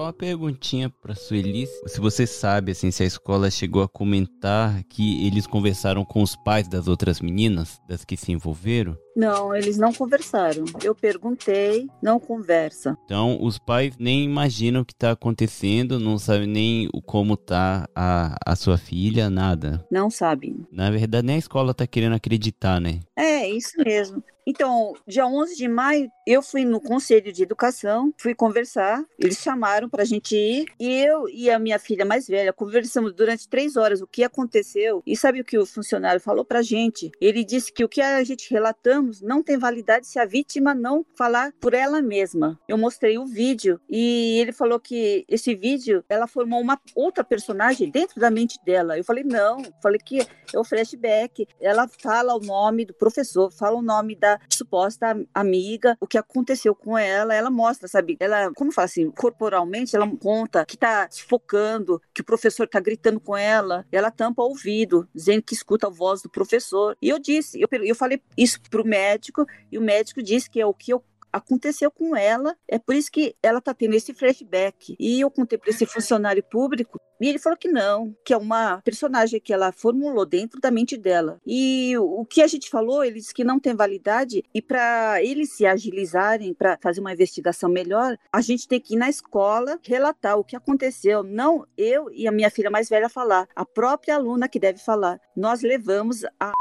[0.00, 1.66] Só uma perguntinha para Sueli.
[1.86, 6.34] Se você sabe, assim, se a escola chegou a comentar que eles conversaram com os
[6.36, 8.96] pais das outras meninas, das que se envolveram?
[9.14, 10.64] Não, eles não conversaram.
[10.82, 12.96] Eu perguntei, não conversa.
[13.04, 18.38] Então, os pais nem imaginam o que está acontecendo, não sabem nem como tá a,
[18.46, 19.84] a sua filha, nada.
[19.90, 20.64] Não sabem.
[20.72, 23.00] Na verdade, nem a escola está querendo acreditar, né?
[23.14, 24.24] É, isso mesmo.
[24.50, 29.88] Então, dia 11 de maio, eu fui no Conselho de Educação, fui conversar, eles chamaram
[29.88, 33.76] para a gente ir, e eu e a minha filha mais velha conversamos durante três
[33.76, 37.12] horas o que aconteceu, e sabe o que o funcionário falou para a gente?
[37.20, 41.06] Ele disse que o que a gente relatamos não tem validade se a vítima não
[41.16, 42.58] falar por ela mesma.
[42.66, 47.88] Eu mostrei o vídeo, e ele falou que esse vídeo, ela formou uma outra personagem
[47.88, 48.98] dentro da mente dela.
[48.98, 53.76] Eu falei, não, falei que é o flashback, ela fala o nome do professor, fala
[53.76, 58.16] o nome da suposta amiga, o que aconteceu com ela, ela mostra, sabe?
[58.20, 63.20] Ela, como fala assim, corporalmente, ela conta que tá focando, que o professor tá gritando
[63.20, 66.96] com ela, ela tampa o ouvido, dizendo que escuta a voz do professor.
[67.00, 70.66] E eu disse, eu, eu falei isso pro médico, e o médico disse que é
[70.66, 71.02] o que eu
[71.32, 74.96] aconteceu com ela, é por isso que ela tá tendo esse flashback.
[74.98, 78.80] E eu contei para esse funcionário público e ele falou que não, que é uma
[78.82, 81.38] personagem que ela formulou dentro da mente dela.
[81.46, 85.52] E o que a gente falou, ele disse que não tem validade e para eles
[85.52, 90.38] se agilizarem para fazer uma investigação melhor, a gente tem que ir na escola relatar
[90.38, 94.48] o que aconteceu, não eu e a minha filha mais velha falar, a própria aluna
[94.48, 95.20] que deve falar.
[95.36, 96.52] Nós levamos a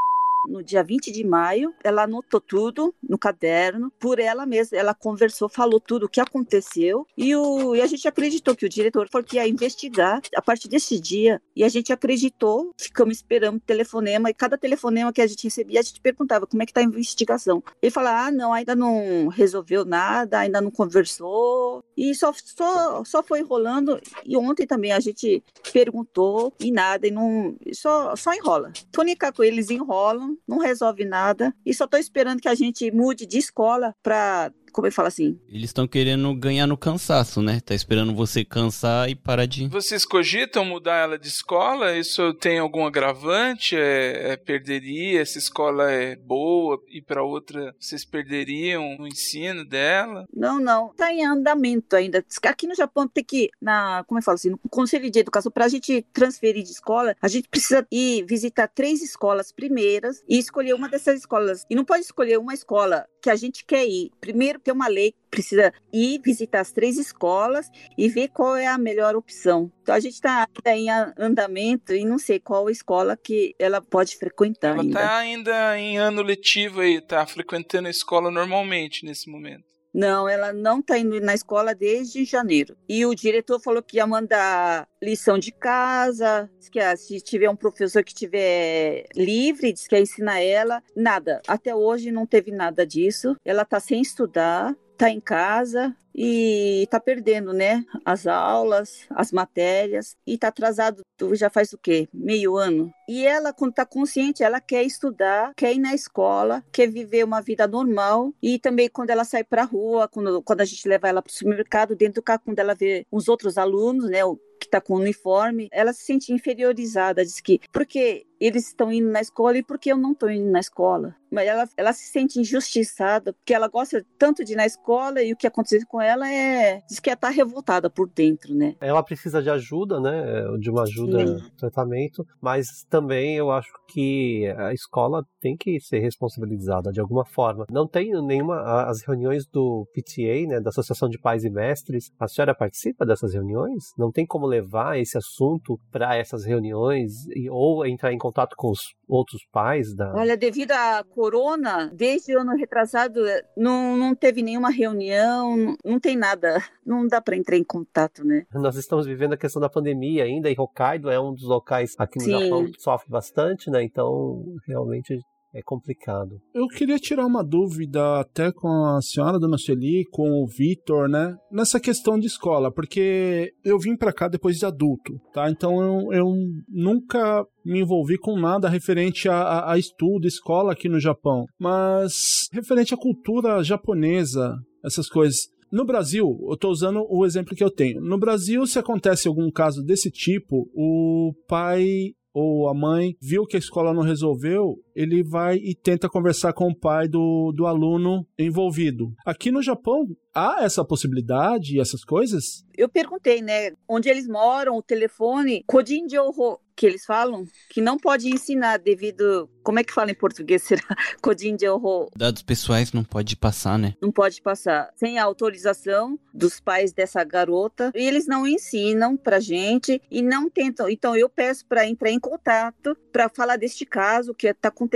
[0.50, 5.48] no dia 20 de maio, ela anotou tudo no caderno, por ela mesma, ela conversou,
[5.48, 9.26] falou tudo o que aconteceu, e, o, e a gente acreditou que o diretor falou
[9.26, 14.34] que ia investigar a partir desse dia, e a gente acreditou, ficamos esperando telefonema, e
[14.34, 17.64] cada telefonema que a gente recebia, a gente perguntava como é que tá a investigação.
[17.82, 23.22] Ele falava, ah, não, ainda não resolveu nada, ainda não conversou, e só, só, só
[23.22, 28.72] foi rolando, e ontem também a gente perguntou, e nada, e não, só, só enrola.
[28.92, 31.54] Tônica com eles enrolam, não, resolve nada.
[31.66, 35.40] E só estou esperando que a gente mude de escola para como eu falo assim?
[35.48, 37.60] Eles estão querendo ganhar no cansaço, né?
[37.60, 39.68] Tá esperando você cansar e parar de.
[39.68, 41.96] Vocês cogitam mudar ela de escola?
[41.98, 43.76] Isso tem algum agravante?
[43.76, 45.22] É, é perderia?
[45.22, 50.26] Essa escola é boa e para outra vocês perderiam o ensino dela?
[50.34, 50.94] Não, não.
[50.96, 52.24] Tá em andamento ainda.
[52.44, 55.66] Aqui no Japão tem que, na, como eu falo assim, no Conselho de Educação, para
[55.66, 60.74] a gente transferir de escola, a gente precisa ir visitar três escolas primeiras e escolher
[60.74, 61.66] uma dessas escolas.
[61.70, 64.12] E não pode escolher uma escola que a gente quer ir.
[64.20, 68.68] Primeiro, tem uma lei que precisa ir visitar as três escolas e ver qual é
[68.68, 69.72] a melhor opção.
[69.82, 74.74] Então a gente está em andamento e não sei qual escola que ela pode frequentar.
[74.74, 75.72] Ela está ainda.
[75.72, 79.69] ainda em ano letivo aí, está frequentando a escola normalmente nesse momento.
[80.00, 82.78] Não, ela não está indo na escola desde janeiro.
[82.88, 87.56] E o diretor falou que ia mandar lição de casa, que ah, se tiver um
[87.56, 90.82] professor que tiver livre, diz que ia ensinar ela.
[90.96, 91.42] Nada.
[91.46, 93.36] Até hoje não teve nada disso.
[93.44, 97.86] Ela está sem estudar, está em casa e está perdendo, né?
[98.04, 101.02] As aulas, as matérias e está atrasado
[101.34, 102.08] já faz o quê?
[102.14, 102.94] Meio ano.
[103.08, 107.42] E ela, quando está consciente, ela quer estudar, quer ir na escola, quer viver uma
[107.42, 111.08] vida normal e também quando ela sai para a rua, quando, quando a gente leva
[111.08, 114.20] ela para o supermercado, dentro do carro, quando ela vê os outros alunos, né?
[114.60, 119.22] que está com uniforme, ela se sente inferiorizada, diz que porque eles estão indo na
[119.22, 121.16] escola e por que eu não estou indo na escola.
[121.32, 125.32] Mas ela, ela se sente injustiçada, porque ela gosta tanto de ir na escola e
[125.32, 126.82] o que aconteceu com ela é.
[126.88, 128.76] diz que ela está revoltada por dentro, né?
[128.82, 130.44] Ela precisa de ajuda, né?
[130.60, 131.52] De uma ajuda, Sim.
[131.58, 137.66] tratamento, mas também eu acho que a escola tem que ser responsabilizada de alguma forma.
[137.70, 138.60] Não tem nenhuma.
[138.90, 140.60] As reuniões do PTA, né?
[140.60, 143.84] Da Associação de Pais e Mestres, a senhora participa dessas reuniões?
[143.98, 148.70] Não tem como levar esse assunto para essas reuniões e, ou entrar em contato com
[148.70, 150.14] os outros pais da.
[150.14, 153.22] Olha, devido à corona, desde o ano retrasado,
[153.58, 156.64] não, não teve nenhuma reunião, não tem nada.
[156.86, 158.46] Não dá para entrar em contato, né?
[158.54, 162.20] Nós estamos vivendo a questão da pandemia ainda, e Hokkaido é um dos locais aqui
[162.20, 162.32] no Sim.
[162.32, 163.84] Japão que sofre bastante, né?
[163.84, 165.20] Então, realmente
[165.54, 166.40] é complicado.
[166.54, 171.36] Eu queria tirar uma dúvida até com a senhora Dona Sueli, com o Vitor, né?
[171.52, 175.50] Nessa questão de escola, porque eu vim para cá depois de adulto, tá?
[175.50, 176.26] Então eu, eu
[176.68, 182.48] nunca me envolvi com nada referente a, a, a, estudo, escola aqui no Japão, mas
[182.52, 185.38] referente à cultura japonesa, essas coisas.
[185.72, 188.02] No Brasil, eu estou usando o exemplo que eu tenho.
[188.02, 193.56] No Brasil, se acontece algum caso desse tipo, o pai ou a mãe viu que
[193.56, 198.28] a escola não resolveu, ele vai e tenta conversar com o pai do, do aluno
[198.38, 199.14] envolvido.
[199.26, 202.66] Aqui no Japão, há essa possibilidade e essas coisas?
[202.78, 207.98] Eu perguntei, né, onde eles moram, o telefone, Kodin Joho, que eles falam, que não
[207.98, 210.84] pode ensinar devido, como é que fala em português, será?
[211.22, 212.10] Kodin Joho.
[212.16, 213.96] Dados pessoais não pode passar, né?
[214.02, 219.42] Não pode passar, sem a autorização dos pais dessa garota, e eles não ensinam pra
[219.42, 220.90] gente e não tentam.
[220.90, 224.89] Então eu peço para entrar em contato para falar deste caso que está acontecendo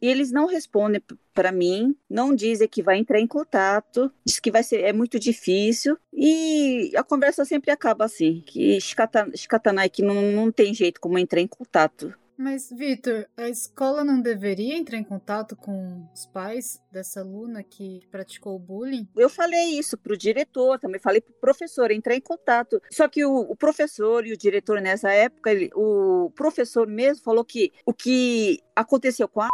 [0.00, 1.02] e eles não respondem
[1.34, 5.18] para mim, não dizem que vai entrar em contato, diz que vai ser é muito
[5.18, 11.18] difícil e a conversa sempre acaba assim, que Shikatanai que não, não tem jeito como
[11.18, 12.14] entrar em contato.
[12.38, 18.02] Mas, Vitor, a escola não deveria entrar em contato com os pais dessa aluna que
[18.10, 19.08] praticou o bullying?
[19.16, 22.80] Eu falei isso pro diretor, também falei pro professor entrar em contato.
[22.90, 27.44] Só que o, o professor e o diretor nessa época, ele, o professor mesmo falou
[27.44, 29.48] que o que aconteceu com a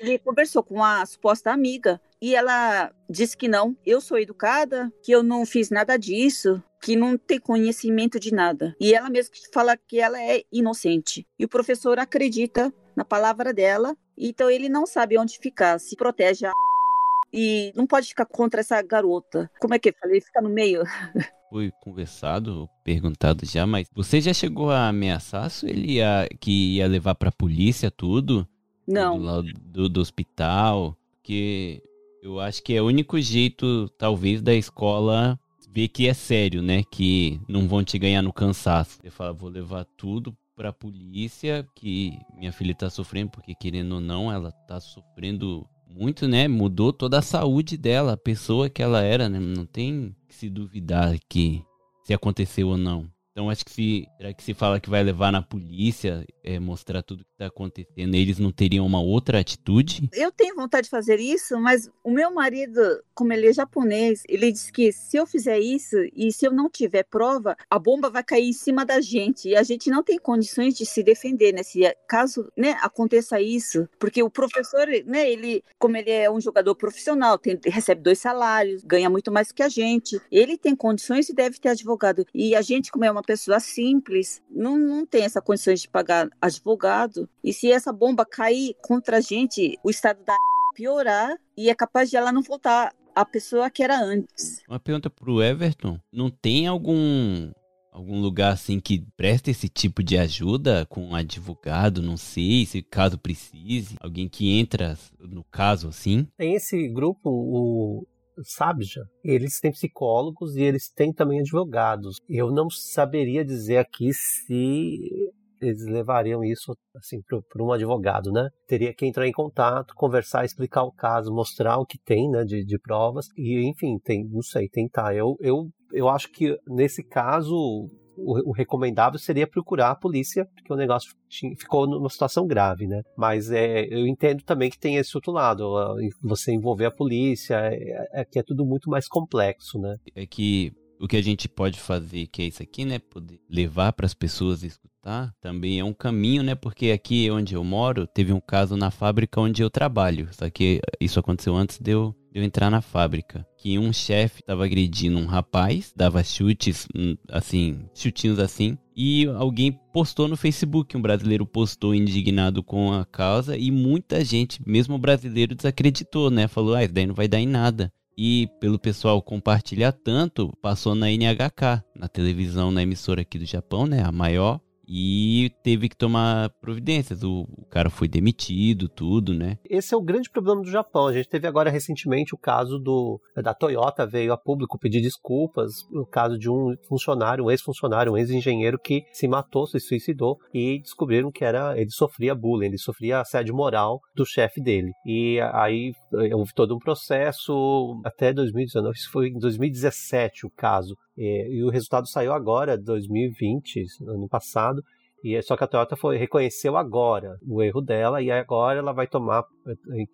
[0.00, 5.10] ele conversou com a suposta amiga e ela disse que não, eu sou educada, que
[5.10, 8.76] eu não fiz nada disso, que não tem conhecimento de nada.
[8.78, 11.26] E ela mesma fala que ela é inocente.
[11.38, 16.46] E o professor acredita na palavra dela, então ele não sabe onde ficar, se protege
[16.46, 16.52] a
[17.32, 19.50] e não pode ficar contra essa garota.
[19.58, 20.20] Como é que eu falei?
[20.20, 20.82] Fica no meio.
[21.48, 26.86] Foi conversado, perguntado já, mas você já chegou a ameaçar se ele ia, que ia
[26.86, 28.46] levar pra polícia tudo?
[28.86, 29.18] Não.
[29.18, 30.96] Do, do, do hospital?
[31.24, 31.82] Que
[32.22, 35.38] eu acho que é o único jeito, talvez, da escola
[35.72, 36.82] ver que é sério, né?
[36.90, 38.98] Que não vão te ganhar no cansaço.
[39.00, 44.00] Você fala, vou levar tudo pra polícia, que minha filha tá sofrendo, porque querendo ou
[44.00, 46.48] não, ela tá sofrendo muito, né?
[46.48, 49.38] Mudou toda a saúde dela, a pessoa que ela era, né?
[49.38, 51.62] Não tem que se duvidar que
[52.04, 53.08] se aconteceu ou não.
[53.40, 57.02] Então acho que se, será que se fala que vai levar na polícia, é, mostrar
[57.02, 60.10] tudo que está acontecendo, eles não teriam uma outra atitude?
[60.12, 62.78] Eu tenho vontade de fazer isso, mas o meu marido,
[63.14, 66.68] como ele é japonês, ele diz que se eu fizer isso e se eu não
[66.68, 70.18] tiver prova, a bomba vai cair em cima da gente e a gente não tem
[70.18, 71.62] condições de se defender, né?
[72.06, 77.38] Caso, né, aconteça isso, porque o professor, né, ele, como ele é um jogador profissional,
[77.38, 81.58] tem, recebe dois salários, ganha muito mais que a gente, ele tem condições e deve
[81.58, 82.26] ter advogado.
[82.34, 86.28] E a gente, como é uma pessoa simples, não, não tem essa condições de pagar
[86.42, 87.28] advogado.
[87.44, 90.34] E se essa bomba cair contra a gente, o estado da
[90.74, 94.64] piorar e é capaz de ela não voltar a pessoa que era antes.
[94.68, 97.52] Uma pergunta pro Everton, não tem algum
[97.92, 102.82] algum lugar assim que presta esse tipo de ajuda com um advogado, não sei, se
[102.82, 106.26] caso precise, alguém que entra no caso assim?
[106.36, 108.06] Tem esse grupo, o
[108.44, 112.16] Sabja, eles têm psicólogos e eles têm também advogados.
[112.28, 115.30] Eu não saberia dizer aqui se
[115.60, 118.48] eles levariam isso assim para um advogado, né?
[118.66, 122.64] Teria que entrar em contato, conversar, explicar o caso, mostrar o que tem, né, de,
[122.64, 125.14] de provas e enfim, tem, não sei, tentar.
[125.14, 127.90] Eu, eu, eu acho que nesse caso
[128.24, 132.86] o, o, recomendável seria procurar a polícia, porque o negócio tinha, ficou numa situação grave,
[132.86, 133.02] né?
[133.16, 138.20] Mas é, eu entendo também que tem esse outro lado, você envolver a polícia, é,
[138.20, 139.96] é que é tudo muito mais complexo, né?
[140.14, 142.98] É que o que a gente pode fazer, que é isso aqui, né?
[142.98, 146.54] Poder levar para as pessoas escutar, também é um caminho, né?
[146.54, 150.28] Porque aqui onde eu moro, teve um caso na fábrica onde eu trabalho.
[150.32, 153.46] Só que isso aconteceu antes de eu, de eu entrar na fábrica.
[153.56, 158.78] Que um chefe estava agredindo um rapaz, dava chutes, hum, assim, chutinhos assim.
[158.96, 164.60] e alguém postou no Facebook, um brasileiro postou indignado com a causa e muita gente,
[164.66, 166.46] mesmo brasileiro, desacreditou, né?
[166.48, 167.92] Falou, ah, isso daí não vai dar em nada.
[168.16, 173.86] E pelo pessoal compartilhar tanto, passou na NHK, na televisão, na emissora aqui do Japão,
[173.86, 174.02] né?
[174.02, 174.60] A maior
[174.92, 177.22] e teve que tomar providências.
[177.22, 179.56] O, o, cara foi demitido, tudo, né?
[179.64, 181.06] Esse é o grande problema do Japão.
[181.06, 185.70] A gente teve agora recentemente o caso do da Toyota veio a público pedir desculpas
[185.92, 190.80] no caso de um funcionário, um ex-funcionário, um ex-engenheiro que se matou, se suicidou e
[190.80, 194.90] descobriram que era ele sofria bullying, ele sofria assédio moral do chefe dele.
[195.06, 200.96] E aí eh, houve todo um processo até 2019, isso foi em 2017 o caso
[201.20, 204.82] e, e o resultado saiu agora, 2020, ano passado.
[205.22, 208.94] E é só que a Toyota foi, reconheceu agora o erro dela e agora ela
[208.94, 209.44] vai tomar,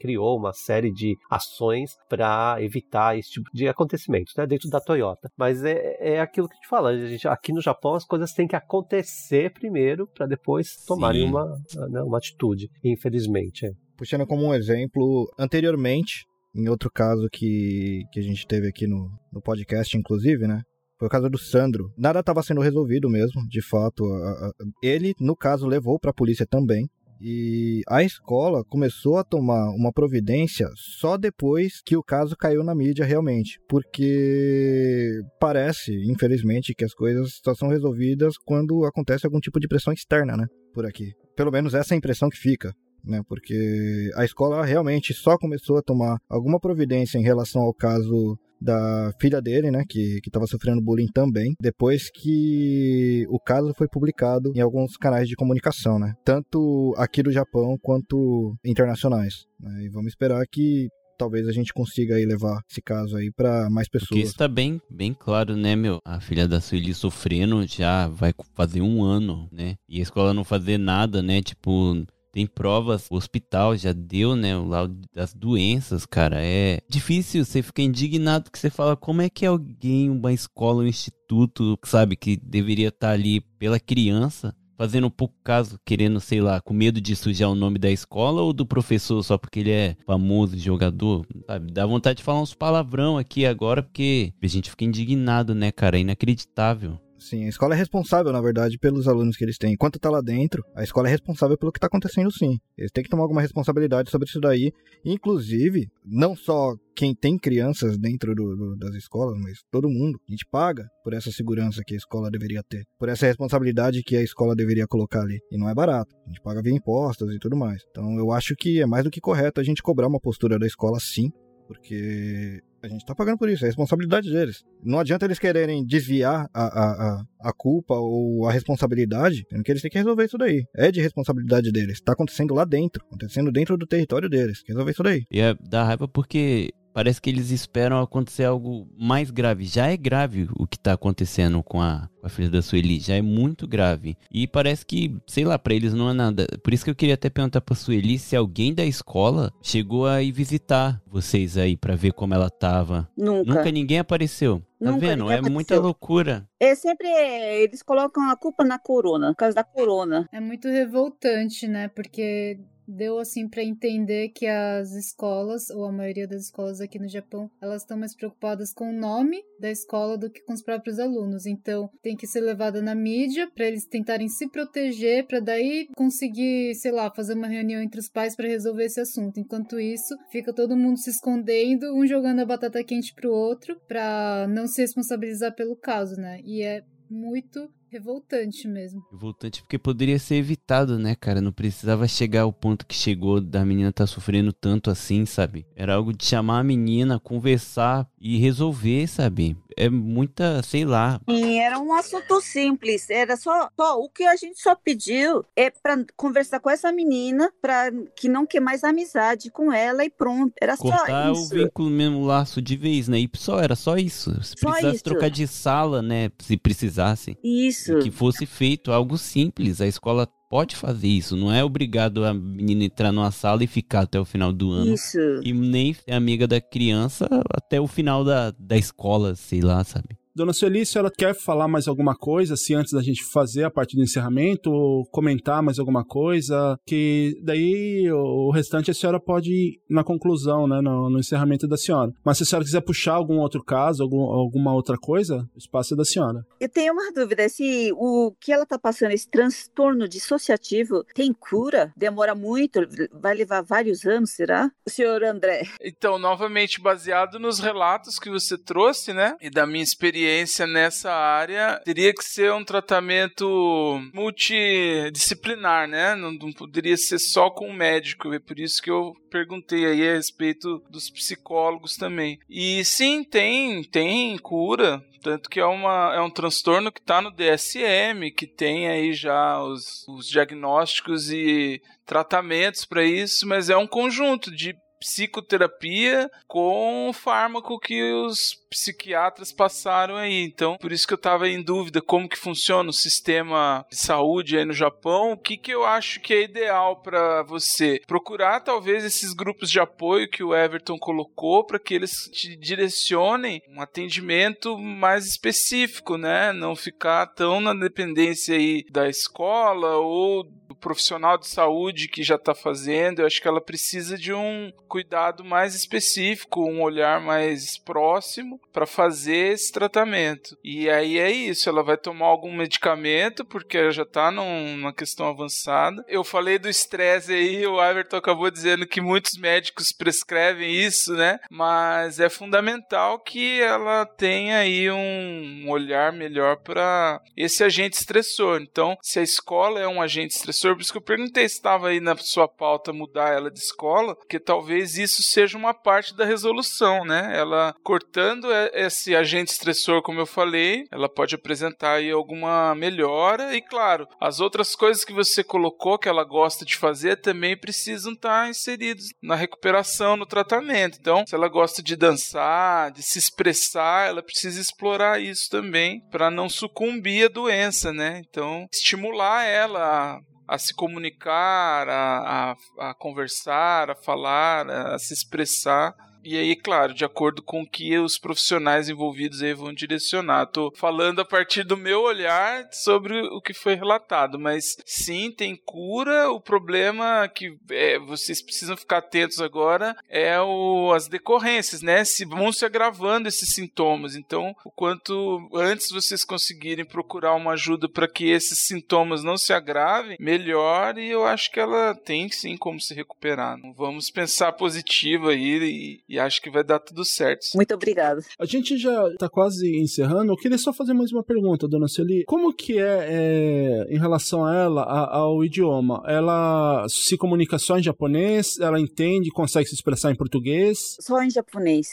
[0.00, 5.30] criou uma série de ações para evitar esse tipo de acontecimentos né, dentro da Toyota.
[5.38, 8.32] Mas é, é aquilo que a gente fala, a gente, aqui no Japão as coisas
[8.32, 11.44] têm que acontecer primeiro para depois tomarem uma,
[11.88, 13.64] né, uma atitude, infelizmente.
[13.64, 13.70] É.
[13.96, 19.08] Puxando como um exemplo, anteriormente, em outro caso que, que a gente teve aqui no,
[19.32, 20.62] no podcast, inclusive, né?
[20.98, 21.92] Foi o caso do Sandro.
[21.96, 24.04] Nada estava sendo resolvido mesmo, de fato.
[24.04, 26.88] A, a, ele, no caso, levou para a polícia também.
[27.20, 32.74] E a escola começou a tomar uma providência só depois que o caso caiu na
[32.74, 33.58] mídia realmente.
[33.68, 39.92] Porque parece, infelizmente, que as coisas só são resolvidas quando acontece algum tipo de pressão
[39.92, 40.46] externa, né?
[40.74, 41.12] Por aqui.
[41.34, 42.72] Pelo menos essa é a impressão que fica.
[43.04, 48.36] Né, porque a escola realmente só começou a tomar alguma providência em relação ao caso
[48.60, 54.52] da filha dele, né, que estava sofrendo bullying também, depois que o caso foi publicado
[54.54, 59.44] em alguns canais de comunicação, né, tanto aqui do Japão quanto internacionais.
[59.60, 60.88] Né, e vamos esperar que
[61.18, 64.08] talvez a gente consiga aí levar esse caso aí para mais pessoas.
[64.08, 65.98] Porque isso tá bem, bem claro, né, meu?
[66.04, 69.76] A filha da Sueli sofrendo já vai fazer um ano, né?
[69.88, 71.40] E a escola não fazer nada, né?
[71.40, 72.04] Tipo,
[72.36, 76.36] tem provas, o hospital já deu, né, o laudo das doenças, cara.
[76.38, 80.86] É difícil você ficar indignado que você fala como é que alguém, uma escola, um
[80.86, 86.42] instituto, sabe, que deveria estar tá ali pela criança, fazendo um pouco caso, querendo, sei
[86.42, 89.70] lá, com medo de sujar o nome da escola ou do professor só porque ele
[89.70, 91.72] é famoso jogador, sabe?
[91.72, 95.96] Dá vontade de falar uns palavrão aqui agora porque a gente fica indignado, né, cara?
[95.96, 97.00] É inacreditável.
[97.18, 99.72] Sim, a escola é responsável, na verdade, pelos alunos que eles têm.
[99.72, 102.58] Enquanto tá lá dentro, a escola é responsável pelo que tá acontecendo, sim.
[102.76, 104.70] Eles têm que tomar alguma responsabilidade sobre isso daí.
[105.04, 110.18] Inclusive, não só quem tem crianças dentro do, do, das escolas, mas todo mundo.
[110.28, 114.16] A gente paga por essa segurança que a escola deveria ter, por essa responsabilidade que
[114.16, 115.38] a escola deveria colocar ali.
[115.50, 116.14] E não é barato.
[116.24, 117.82] A gente paga via impostos e tudo mais.
[117.90, 120.66] Então eu acho que é mais do que correto a gente cobrar uma postura da
[120.66, 121.30] escola, sim,
[121.66, 124.64] porque a gente tá pagando por isso, é responsabilidade deles.
[124.82, 129.72] Não adianta eles quererem desviar a, a, a, a culpa ou a responsabilidade, tendo que
[129.72, 130.64] eles têm que resolver isso daí.
[130.74, 132.00] É de responsabilidade deles.
[132.00, 134.62] Tá acontecendo lá dentro, acontecendo dentro do território deles.
[134.66, 135.24] Resolver isso daí.
[135.30, 139.66] E é da raiva porque parece que eles esperam acontecer algo mais grave.
[139.66, 143.14] Já é grave o que tá acontecendo com a, com a filha da Sueli, já
[143.14, 144.16] é muito grave.
[144.32, 146.46] E parece que, sei lá, para eles não é nada.
[146.64, 150.22] Por isso que eu queria até perguntar pra Sueli se alguém da escola chegou a
[150.22, 153.06] ir visitar vocês aí para ver como ela tava.
[153.14, 153.52] Nunca.
[153.52, 154.62] Nunca ninguém apareceu.
[154.82, 155.24] Tá Nunca vendo?
[155.24, 155.52] É apareceu.
[155.52, 156.48] muita loucura.
[156.58, 157.08] É sempre.
[157.08, 160.26] Eles colocam a culpa na corona, por causa da corona.
[160.32, 161.88] É muito revoltante, né?
[161.88, 167.08] Porque deu assim para entender que as escolas, ou a maioria das escolas aqui no
[167.08, 170.98] Japão, elas estão mais preocupadas com o nome da escola do que com os próprios
[170.98, 171.46] alunos.
[171.46, 176.74] Então, tem que ser levada na mídia para eles tentarem se proteger, para daí conseguir,
[176.74, 179.40] sei lá, fazer uma reunião entre os pais para resolver esse assunto.
[179.40, 184.46] Enquanto isso, fica todo mundo se escondendo, um jogando a batata quente pro outro, para
[184.48, 186.40] não se responsabilizar pelo caso, né?
[186.44, 189.02] E é muito Revoltante mesmo.
[189.10, 191.40] Revoltante porque poderia ser evitado, né, cara?
[191.40, 195.66] Não precisava chegar ao ponto que chegou da menina estar tá sofrendo tanto assim, sabe?
[195.74, 199.56] Era algo de chamar a menina, conversar e resolver, sabe?
[199.76, 201.20] É muita, sei lá.
[201.28, 203.10] E era um assunto simples.
[203.10, 207.52] Era só, só o que a gente só pediu é para conversar com essa menina,
[207.60, 210.52] para que não quer mais amizade com ela e pronto.
[210.60, 211.42] Era Cortar só isso.
[211.42, 213.18] o vínculo mesmo laço de vez, né?
[213.18, 214.30] E só era só isso.
[214.42, 215.04] Se só precisasse isso.
[215.04, 216.30] trocar de sala, né?
[216.40, 217.36] Se precisasse.
[217.44, 217.76] Isso.
[217.76, 217.98] Isso.
[217.98, 219.80] Que fosse feito algo simples.
[219.80, 221.36] A escola pode fazer isso.
[221.36, 224.94] Não é obrigado a menina entrar numa sala e ficar até o final do ano.
[224.94, 225.18] Isso.
[225.42, 230.16] E nem ser amiga da criança até o final da, da escola, sei lá, sabe?
[230.36, 233.70] Dona Sueli, a senhora quer falar mais alguma coisa, assim, antes da gente fazer a
[233.70, 236.78] parte do encerramento, ou comentar mais alguma coisa?
[236.86, 241.78] Que daí o restante a senhora pode ir na conclusão, né, no, no encerramento da
[241.78, 242.12] senhora.
[242.22, 245.94] Mas se a senhora quiser puxar algum outro caso, algum, alguma outra coisa, o espaço
[245.94, 246.44] é da senhora.
[246.60, 251.94] Eu tenho uma dúvida, se o que ela está passando, esse transtorno dissociativo, tem cura?
[251.96, 252.80] Demora muito?
[253.10, 254.70] Vai levar vários anos, será?
[254.86, 255.62] O senhor André.
[255.80, 260.25] Então, novamente, baseado nos relatos que você trouxe, né, e da minha experiência
[260.66, 267.68] nessa área, teria que ser um tratamento multidisciplinar, né, não, não poderia ser só com
[267.68, 272.38] o médico, é por isso que eu perguntei aí a respeito dos psicólogos também.
[272.48, 277.30] E sim, tem, tem cura, tanto que é, uma, é um transtorno que está no
[277.30, 283.86] DSM, que tem aí já os, os diagnósticos e tratamentos para isso, mas é um
[283.86, 290.42] conjunto de psicoterapia com o fármaco que os psiquiatras passaram aí.
[290.42, 294.58] Então, por isso que eu estava em dúvida como que funciona o sistema de saúde
[294.58, 295.32] aí no Japão.
[295.32, 298.00] O que que eu acho que é ideal para você?
[298.06, 303.62] Procurar talvez esses grupos de apoio que o Everton colocou para que eles te direcionem
[303.68, 306.52] um atendimento mais específico, né?
[306.52, 310.44] Não ficar tão na dependência aí da escola ou
[310.80, 313.20] profissional de saúde que já está fazendo.
[313.20, 318.86] Eu acho que ela precisa de um cuidado mais específico, um olhar mais próximo para
[318.86, 320.56] fazer esse tratamento.
[320.62, 325.28] E aí é isso, ela vai tomar algum medicamento porque ela já está numa questão
[325.28, 326.04] avançada.
[326.08, 331.38] Eu falei do estresse aí, o Everton acabou dizendo que muitos médicos prescrevem isso, né?
[331.50, 338.60] Mas é fundamental que ela tenha aí um olhar melhor para esse agente estressor.
[338.60, 340.65] Então, se a escola é um agente estressor,
[341.04, 345.56] perguntei se estava aí na sua pauta mudar ela de escola, porque talvez isso seja
[345.56, 347.32] uma parte da resolução, né?
[347.36, 353.60] Ela cortando esse agente estressor, como eu falei, ela pode apresentar aí alguma melhora e,
[353.60, 358.48] claro, as outras coisas que você colocou que ela gosta de fazer também precisam estar
[358.48, 360.98] inseridas na recuperação, no tratamento.
[361.00, 366.30] Então, se ela gosta de dançar, de se expressar, ela precisa explorar isso também para
[366.30, 368.22] não sucumbir à doença, né?
[368.28, 375.94] Então, estimular ela a se comunicar, a, a, a conversar, a falar, a se expressar
[376.26, 380.46] e aí, claro, de acordo com o que os profissionais envolvidos aí vão direcionar.
[380.46, 385.54] Tô falando a partir do meu olhar sobre o que foi relatado, mas sim, tem
[385.54, 386.30] cura.
[386.30, 392.04] O problema que é, vocês precisam ficar atentos agora é o, as decorrências, né?
[392.04, 394.16] Se vão se agravando esses sintomas.
[394.16, 399.52] Então, o quanto antes vocês conseguirem procurar uma ajuda para que esses sintomas não se
[399.52, 400.98] agravem, melhor.
[400.98, 403.56] E eu acho que ela tem sim como se recuperar.
[403.56, 407.46] Não vamos pensar positivo aí e, e acho que vai dar tudo certo.
[407.54, 408.22] Muito obrigada.
[408.38, 410.32] A gente já está quase encerrando.
[410.32, 412.24] Eu queria só fazer mais uma pergunta, dona Celi.
[412.26, 416.02] Como que é, é em relação a ela, a, ao idioma?
[416.06, 418.58] Ela se comunica só em japonês?
[418.60, 420.96] Ela entende, consegue se expressar em português?
[421.00, 421.86] Só em japonês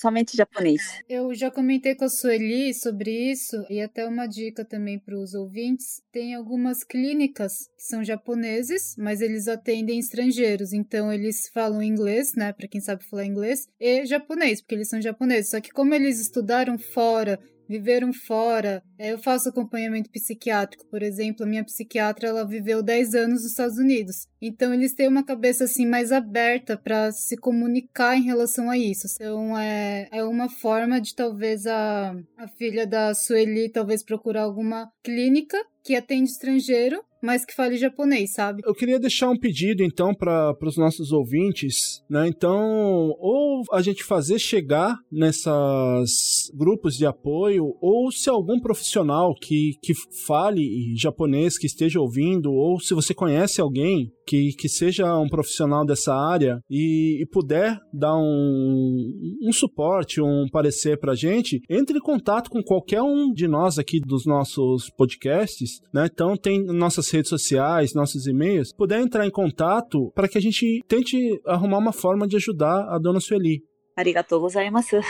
[0.00, 0.80] somente japonês.
[1.08, 5.34] Eu já comentei com a Sueli sobre isso e até uma dica também para os
[5.34, 6.02] ouvintes.
[6.10, 12.52] Tem algumas clínicas que são japoneses, mas eles atendem estrangeiros, então eles falam inglês, né,
[12.52, 15.50] para quem sabe falar inglês, e japonês, porque eles são japoneses.
[15.50, 17.38] Só que como eles estudaram fora
[17.70, 18.82] viveram fora.
[18.98, 23.52] É, eu faço acompanhamento psiquiátrico, por exemplo, a minha psiquiatra ela viveu 10 anos nos
[23.52, 24.26] Estados Unidos.
[24.40, 29.06] Então eles têm uma cabeça assim mais aberta para se comunicar em relação a isso.
[29.14, 34.90] Então é, é uma forma de talvez a, a filha da Sueli talvez procurar alguma
[35.02, 38.62] clínica que atende estrangeiro mas que fale japonês, sabe?
[38.64, 42.26] Eu queria deixar um pedido, então, para os nossos ouvintes, né?
[42.26, 49.72] Então, ou a gente fazer chegar nessas grupos de apoio, ou se algum profissional que,
[49.82, 49.92] que
[50.26, 55.84] fale japonês, que esteja ouvindo, ou se você conhece alguém que, que seja um profissional
[55.84, 59.12] dessa área e, e puder dar um,
[59.42, 63.98] um suporte, um parecer pra gente, entre em contato com qualquer um de nós aqui
[63.98, 66.08] dos nossos podcasts, né?
[66.12, 70.80] Então tem nossas redes sociais, nossos e-mails, puder entrar em contato para que a gente
[70.86, 73.64] tente arrumar uma forma de ajudar a dona Sueli.
[73.96, 75.00] Arigatou gozaimasu.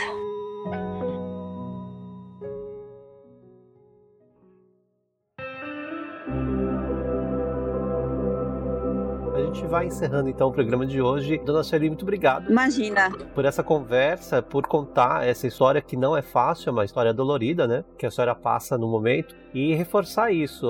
[9.51, 11.37] Gente vai encerrando então o programa de hoje.
[11.39, 12.49] Dona Sueli, muito obrigado.
[12.49, 13.11] Imagina.
[13.35, 17.67] Por essa conversa, por contar essa história que não é fácil, é uma história dolorida,
[17.67, 17.83] né?
[17.97, 19.35] Que a senhora passa no momento.
[19.53, 20.65] E reforçar isso.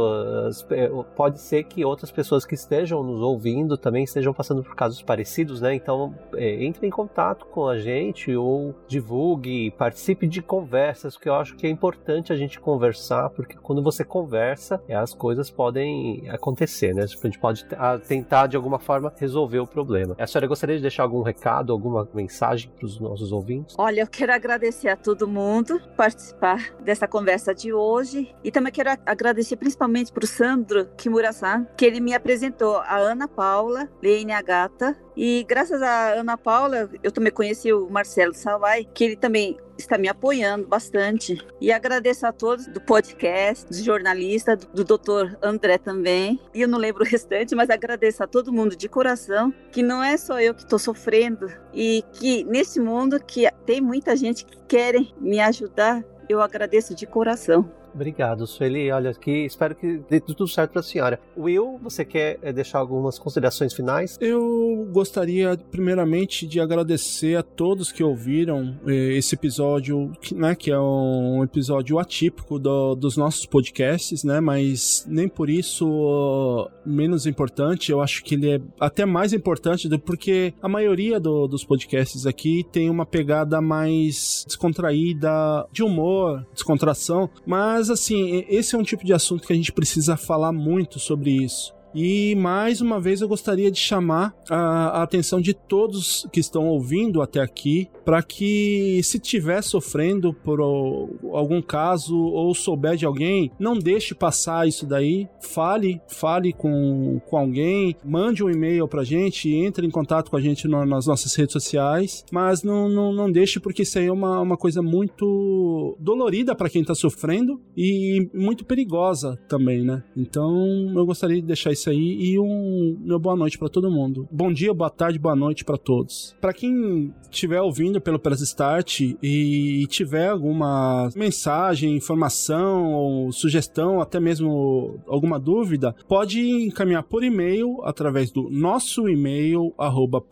[1.15, 5.61] Pode ser que outras pessoas que estejam nos ouvindo também estejam passando por casos parecidos,
[5.61, 5.75] né?
[5.75, 11.35] Então, é, entre em contato com a gente ou divulgue, participe de conversas, porque eu
[11.35, 16.95] acho que é importante a gente conversar, porque quando você conversa, as coisas podem acontecer,
[16.95, 17.03] né?
[17.03, 17.63] A gente pode
[18.07, 20.15] tentar de alguma forma resolver o problema.
[20.17, 23.75] A senhora gostaria de deixar algum recado, alguma mensagem para os nossos ouvintes?
[23.77, 28.89] Olha, eu quero agradecer a todo mundo participar dessa conversa de hoje e também quero
[29.05, 34.95] agradecer principalmente para o Sandro Kimura-san, que ele me apresentou a Ana Paula, Leine Agata
[35.15, 39.97] e graças a Ana Paula, eu também conheci o Marcelo Salai, que ele também está
[39.97, 41.37] me apoiando bastante.
[41.59, 46.39] E agradeço a todos do podcast, do, do doutor André também.
[46.53, 50.03] E eu não lembro o restante, mas agradeço a todo mundo de coração, que não
[50.03, 54.57] é só eu que estou sofrendo e que nesse mundo que tem muita gente que
[54.67, 57.69] querem me ajudar, eu agradeço de coração.
[57.93, 58.91] Obrigado, Sueli.
[58.91, 61.19] Olha, aqui espero que dê tudo certo para a senhora.
[61.37, 64.17] Will, você quer eh, deixar algumas considerações finais?
[64.21, 70.79] Eu gostaria, primeiramente, de agradecer a todos que ouviram eh, esse episódio, né, que é
[70.79, 77.91] um episódio atípico do, dos nossos podcasts, né, mas nem por isso menos importante.
[77.91, 82.25] Eu acho que ele é até mais importante do porque a maioria do, dos podcasts
[82.25, 85.29] aqui tem uma pegada mais descontraída,
[85.71, 89.71] de humor, descontração, mas mas assim, esse é um tipo de assunto que a gente
[89.71, 91.73] precisa falar muito sobre isso.
[91.93, 96.67] E mais uma vez eu gostaria de chamar a, a atenção de todos que estão
[96.67, 103.51] ouvindo até aqui para que, se tiver sofrendo por algum caso ou souber de alguém,
[103.59, 105.27] não deixe passar isso daí.
[105.39, 110.41] Fale, fale com, com alguém, mande um e-mail pra gente, entre em contato com a
[110.41, 114.11] gente no, nas nossas redes sociais, mas não, não, não deixe porque isso aí é
[114.11, 120.03] uma, uma coisa muito dolorida para quem tá sofrendo e muito perigosa também, né?
[120.15, 123.89] Então eu gostaria de deixar isso isso aí e um meu boa noite para todo
[123.89, 124.27] mundo.
[124.31, 126.35] Bom dia, boa tarde, boa noite para todos.
[126.39, 134.19] Para quem estiver ouvindo pelo Press Start e tiver alguma mensagem, informação ou sugestão, até
[134.19, 140.23] mesmo alguma dúvida, pode encaminhar por e-mail através do nosso e-mail arroba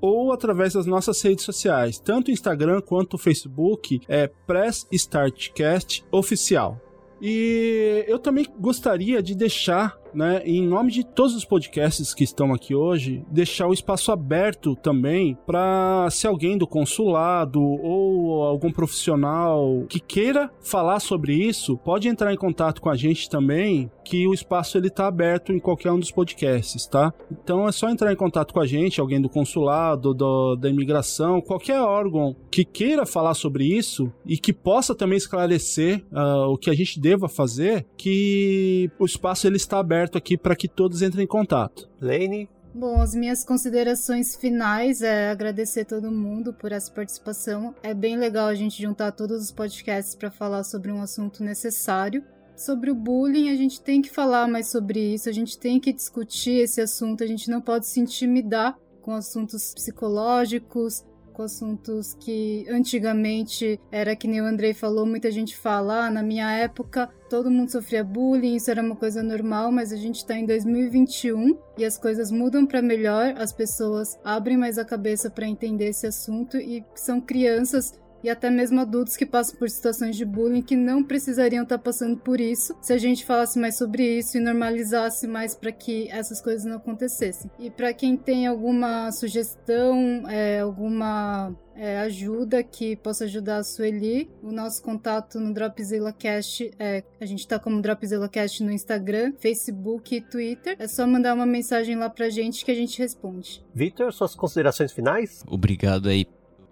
[0.00, 6.85] ou através das nossas redes sociais, tanto Instagram quanto Facebook, é Press Startcast Oficial.
[7.20, 12.54] E eu também gostaria de deixar né, em nome de todos os podcasts que estão
[12.54, 19.84] aqui hoje, deixar o espaço aberto também para se alguém do consulado ou algum profissional
[19.88, 24.32] que queira falar sobre isso, pode entrar em contato com a gente também, que o
[24.32, 27.12] espaço ele tá aberto em qualquer um dos podcasts, tá?
[27.30, 31.42] Então é só entrar em contato com a gente, alguém do consulado, do, da imigração,
[31.42, 36.70] qualquer órgão que queira falar sobre isso e que possa também esclarecer uh, o que
[36.70, 41.02] a gente deva fazer, que o espaço ele está aberto aberto aqui para que todos
[41.02, 41.88] entrem em contato.
[42.00, 42.48] Lane?
[42.74, 47.74] Bom, as minhas considerações finais é agradecer todo mundo por essa participação.
[47.82, 52.22] É bem legal a gente juntar todos os podcasts para falar sobre um assunto necessário.
[52.54, 55.92] Sobre o bullying, a gente tem que falar mais sobre isso, a gente tem que
[55.92, 61.04] discutir esse assunto, a gente não pode se intimidar com assuntos psicológicos,
[61.36, 66.22] com assuntos que antigamente era que nem o Andrei falou, muita gente fala, ah, na
[66.22, 70.34] minha época todo mundo sofria bullying, isso era uma coisa normal, mas a gente está
[70.34, 75.46] em 2021 e as coisas mudam para melhor, as pessoas abrem mais a cabeça para
[75.46, 77.92] entender esse assunto e são crianças
[78.26, 82.16] e até mesmo adultos que passam por situações de bullying que não precisariam estar passando
[82.16, 86.40] por isso se a gente falasse mais sobre isso e normalizasse mais para que essas
[86.40, 87.48] coisas não acontecessem.
[87.56, 94.28] E para quem tem alguma sugestão, é, alguma é, ajuda que possa ajudar a Sueli.
[94.42, 99.34] O nosso contato no Dropzilla Cast é a gente tá como Dropzilla Cast no Instagram,
[99.38, 100.74] Facebook e Twitter.
[100.80, 103.64] É só mandar uma mensagem lá pra gente que a gente responde.
[103.72, 105.44] Vitor, suas considerações finais?
[105.46, 106.26] Obrigado aí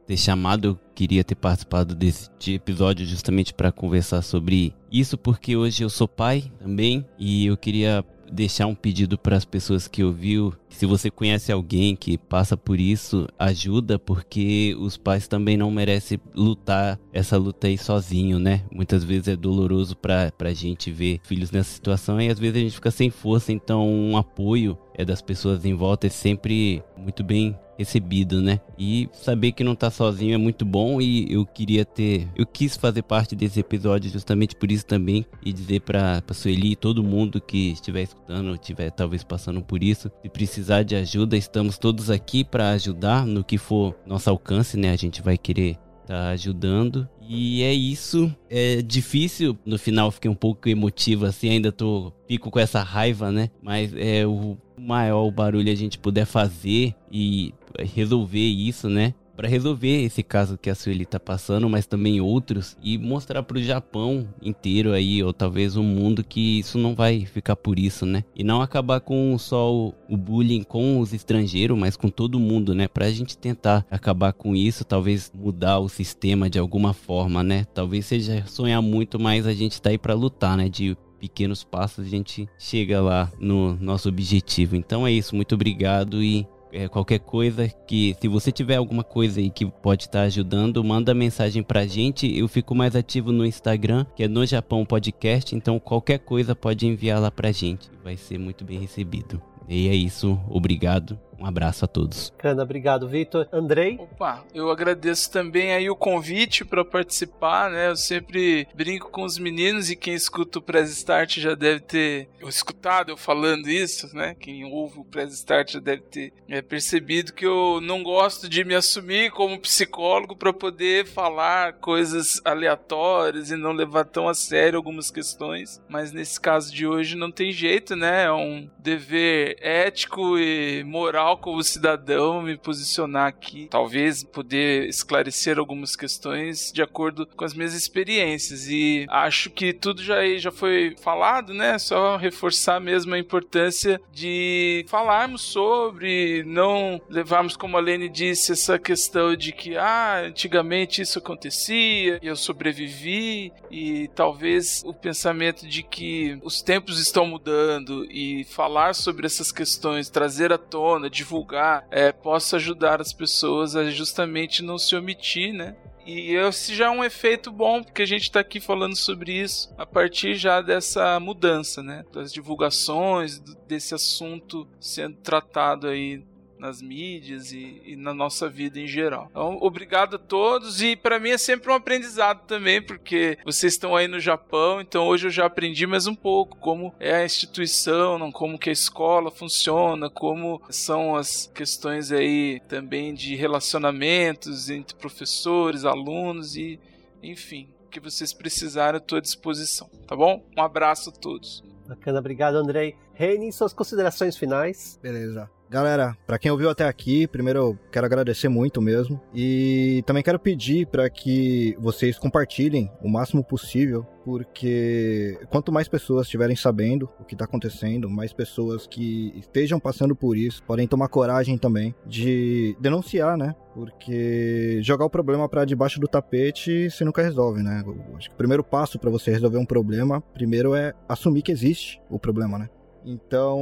[0.06, 5.82] ter chamado, eu queria ter participado desse episódio justamente para conversar sobre isso, porque hoje
[5.82, 10.52] eu sou pai também e eu queria deixar um pedido para as pessoas que ouviu.
[10.68, 16.18] Se você conhece alguém que passa por isso, ajuda, porque os pais também não merecem
[16.34, 18.62] lutar essa luta aí sozinho, né?
[18.72, 22.60] Muitas vezes é doloroso para a gente ver filhos nessa situação e às vezes a
[22.60, 27.22] gente fica sem força, então um apoio é das pessoas em volta é sempre muito
[27.22, 28.60] bem recebido, né?
[28.78, 32.76] E saber que não tá sozinho é muito bom e eu queria ter, eu quis
[32.76, 37.02] fazer parte desse episódio justamente por isso também e dizer para para Sueli e todo
[37.02, 42.10] mundo que estiver escutando, estiver talvez passando por isso, se precisar de ajuda, estamos todos
[42.10, 44.90] aqui para ajudar no que for nosso alcance, né?
[44.90, 45.76] A gente vai querer
[46.06, 47.08] tá ajudando.
[47.28, 48.34] E é isso.
[48.50, 49.56] É difícil.
[49.64, 53.50] No final fiquei um pouco emotivo assim, ainda tô fico com essa raiva, né?
[53.62, 57.54] Mas é o maior barulho a gente puder fazer e
[57.94, 59.14] resolver isso, né?
[59.36, 63.58] Para resolver esse caso que a Sueli tá passando, mas também outros e mostrar para
[63.58, 68.06] o Japão inteiro aí ou talvez o mundo que isso não vai ficar por isso,
[68.06, 68.24] né?
[68.34, 72.74] E não acabar com só o, o bullying com os estrangeiros, mas com todo mundo,
[72.74, 72.88] né?
[72.88, 77.64] Pra gente tentar acabar com isso, talvez mudar o sistema de alguma forma, né?
[77.74, 80.68] Talvez seja sonhar muito, mas a gente tá aí para lutar, né?
[80.68, 84.76] De pequenos passos a gente chega lá no nosso objetivo.
[84.76, 89.38] Então é isso, muito obrigado e é, qualquer coisa que se você tiver alguma coisa
[89.38, 92.36] aí que pode estar ajudando, manda mensagem pra gente.
[92.36, 96.86] Eu fico mais ativo no Instagram, que é no Japão Podcast, então qualquer coisa pode
[96.86, 97.88] enviar lá pra gente.
[98.02, 99.40] Vai ser muito bem recebido.
[99.68, 101.18] E é isso, obrigado.
[101.44, 102.32] Um abraço a todos.
[102.38, 103.46] Cana, obrigado, Vitor.
[103.52, 103.98] Andrei?
[104.00, 107.88] Opa, eu agradeço também aí o convite para participar, né?
[107.88, 112.30] Eu sempre brinco com os meninos e quem escuta o Press Start já deve ter
[112.48, 114.34] escutado eu falando isso, né?
[114.40, 118.64] Quem ouve o Press Start já deve ter é, percebido que eu não gosto de
[118.64, 124.78] me assumir como psicólogo para poder falar coisas aleatórias e não levar tão a sério
[124.78, 128.24] algumas questões, mas nesse caso de hoje não tem jeito, né?
[128.24, 135.96] É um dever ético e moral como cidadão me posicionar aqui, talvez poder esclarecer algumas
[135.96, 141.52] questões de acordo com as minhas experiências e acho que tudo já já foi falado,
[141.52, 141.78] né?
[141.78, 148.78] Só reforçar mesmo a importância de falarmos sobre, não levarmos como a Lene disse essa
[148.78, 156.38] questão de que ah, antigamente isso acontecia eu sobrevivi e talvez o pensamento de que
[156.42, 162.56] os tempos estão mudando e falar sobre essas questões, trazer à tona, divulgar, é, possa
[162.56, 165.76] ajudar as pessoas a justamente não se omitir, né?
[166.06, 169.72] E esse já é um efeito bom, porque a gente está aqui falando sobre isso
[169.78, 172.04] a partir já dessa mudança, né?
[172.12, 176.22] Das divulgações, desse assunto sendo tratado aí
[176.64, 179.28] nas mídias e, e, na nossa vida em geral.
[179.30, 183.94] Então, obrigado a todos e para mim é sempre um aprendizado também, porque vocês estão
[183.94, 188.32] aí no Japão, então hoje eu já aprendi mais um pouco como é a instituição,
[188.32, 195.84] como que a escola funciona, como são as questões aí também de relacionamentos entre professores,
[195.84, 196.80] alunos e
[197.22, 200.42] enfim, o que vocês precisarem, estou à disposição, tá bom?
[200.56, 201.62] Um abraço a todos.
[201.86, 202.96] Bacana, obrigado, Andrei.
[203.12, 204.98] Reine, suas considerações finais.
[205.02, 205.50] Beleza.
[205.70, 210.38] Galera, para quem ouviu até aqui, primeiro eu quero agradecer muito mesmo e também quero
[210.38, 217.24] pedir para que vocês compartilhem o máximo possível, porque quanto mais pessoas estiverem sabendo o
[217.24, 222.76] que está acontecendo, mais pessoas que estejam passando por isso podem tomar coragem também de
[222.78, 223.54] denunciar, né?
[223.74, 227.82] Porque jogar o problema para debaixo do tapete você nunca resolve, né?
[227.84, 231.50] Eu acho que o primeiro passo para você resolver um problema, primeiro é assumir que
[231.50, 232.68] existe o problema, né?
[233.04, 233.58] Então,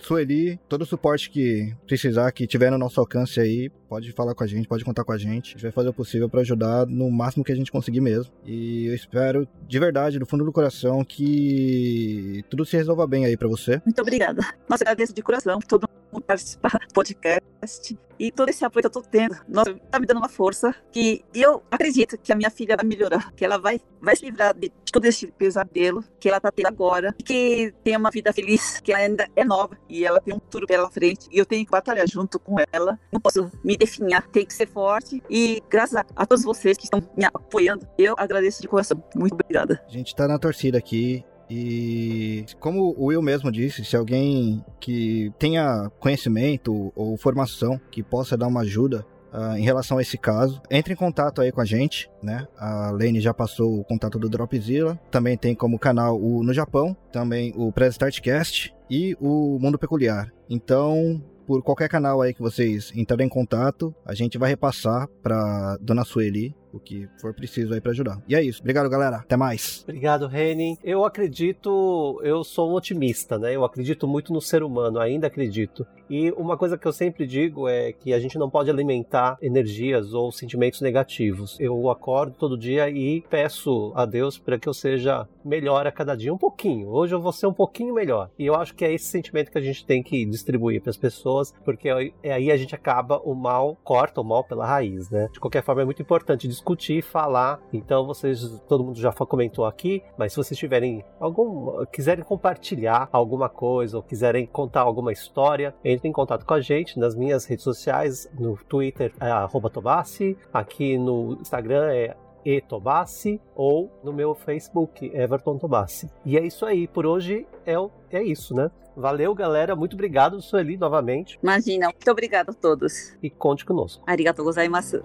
[0.00, 4.44] Sueli, todo o suporte que precisar, que tiver no nosso alcance aí, pode falar com
[4.44, 5.50] a gente, pode contar com a gente.
[5.50, 8.32] A gente vai fazer o possível para ajudar no máximo que a gente conseguir mesmo.
[8.44, 13.36] E eu espero, de verdade, do fundo do coração, que tudo se resolva bem aí
[13.36, 13.80] para você.
[13.84, 14.42] Muito obrigada.
[14.68, 15.87] Nossa, agradeço de coração todo
[16.26, 19.36] participar do podcast e todo esse apoio que eu tô tendo.
[19.48, 23.32] Nossa, tá me dando uma força que eu acredito que a minha filha vai melhorar,
[23.32, 27.14] que ela vai, vai se livrar de todo esse pesadelo que ela tá tendo agora,
[27.24, 30.66] que tem uma vida feliz, que ela ainda é nova e ela tem um futuro
[30.66, 32.98] pela frente e eu tenho que batalhar junto com ela.
[33.12, 36.84] Não posso me definhar, tem que ser forte e graças a, a todos vocês que
[36.84, 39.02] estão me apoiando, eu agradeço de coração.
[39.14, 39.82] Muito obrigada.
[39.86, 45.32] A gente tá na torcida aqui e como o Will mesmo disse, se alguém que
[45.38, 50.60] tenha conhecimento ou formação que possa dar uma ajuda uh, em relação a esse caso,
[50.70, 52.46] entre em contato aí com a gente, né?
[52.56, 56.96] A Lane já passou o contato do Dropzilla, também tem como canal o no Japão,
[57.10, 60.32] também o Press Startcast e o Mundo Peculiar.
[60.50, 65.78] Então, por qualquer canal aí que vocês entrarem em contato, a gente vai repassar para
[65.80, 68.20] Dona Sueli o que for preciso aí para ajudar.
[68.28, 68.60] E é isso.
[68.60, 69.16] Obrigado, galera.
[69.16, 69.82] Até mais.
[69.84, 70.78] Obrigado, Reni.
[70.82, 73.54] Eu acredito, eu sou um otimista, né?
[73.54, 75.86] Eu acredito muito no ser humano, ainda acredito.
[76.10, 80.14] E uma coisa que eu sempre digo é que a gente não pode alimentar energias
[80.14, 81.58] ou sentimentos negativos.
[81.60, 86.14] Eu acordo todo dia e peço a Deus para que eu seja melhor a cada
[86.14, 86.88] dia, um pouquinho.
[86.88, 88.30] Hoje eu vou ser um pouquinho melhor.
[88.38, 90.96] E eu acho que é esse sentimento que a gente tem que distribuir para as
[90.96, 95.28] pessoas, porque aí a gente acaba o mal, corta o mal pela raiz, né?
[95.32, 97.60] De qualquer forma é muito importante discutir, falar.
[97.72, 103.48] Então vocês, todo mundo já comentou aqui, mas se vocês tiverem algum, quiserem compartilhar alguma
[103.48, 107.64] coisa ou quiserem contar alguma história, entre em contato com a gente nas minhas redes
[107.64, 109.30] sociais, no Twitter é
[109.70, 116.10] @tobassi, aqui no Instagram é etobassi ou no meu Facebook Everton Tobassi.
[116.24, 117.74] E é isso aí, por hoje é,
[118.10, 118.70] é isso, né?
[118.96, 119.76] Valeu, galera.
[119.76, 121.38] Muito obrigado, Sueli, novamente.
[121.42, 123.16] Imagina, muito obrigado a todos.
[123.22, 124.02] E conte conosco.
[124.06, 125.04] Arigatou gozaimasu.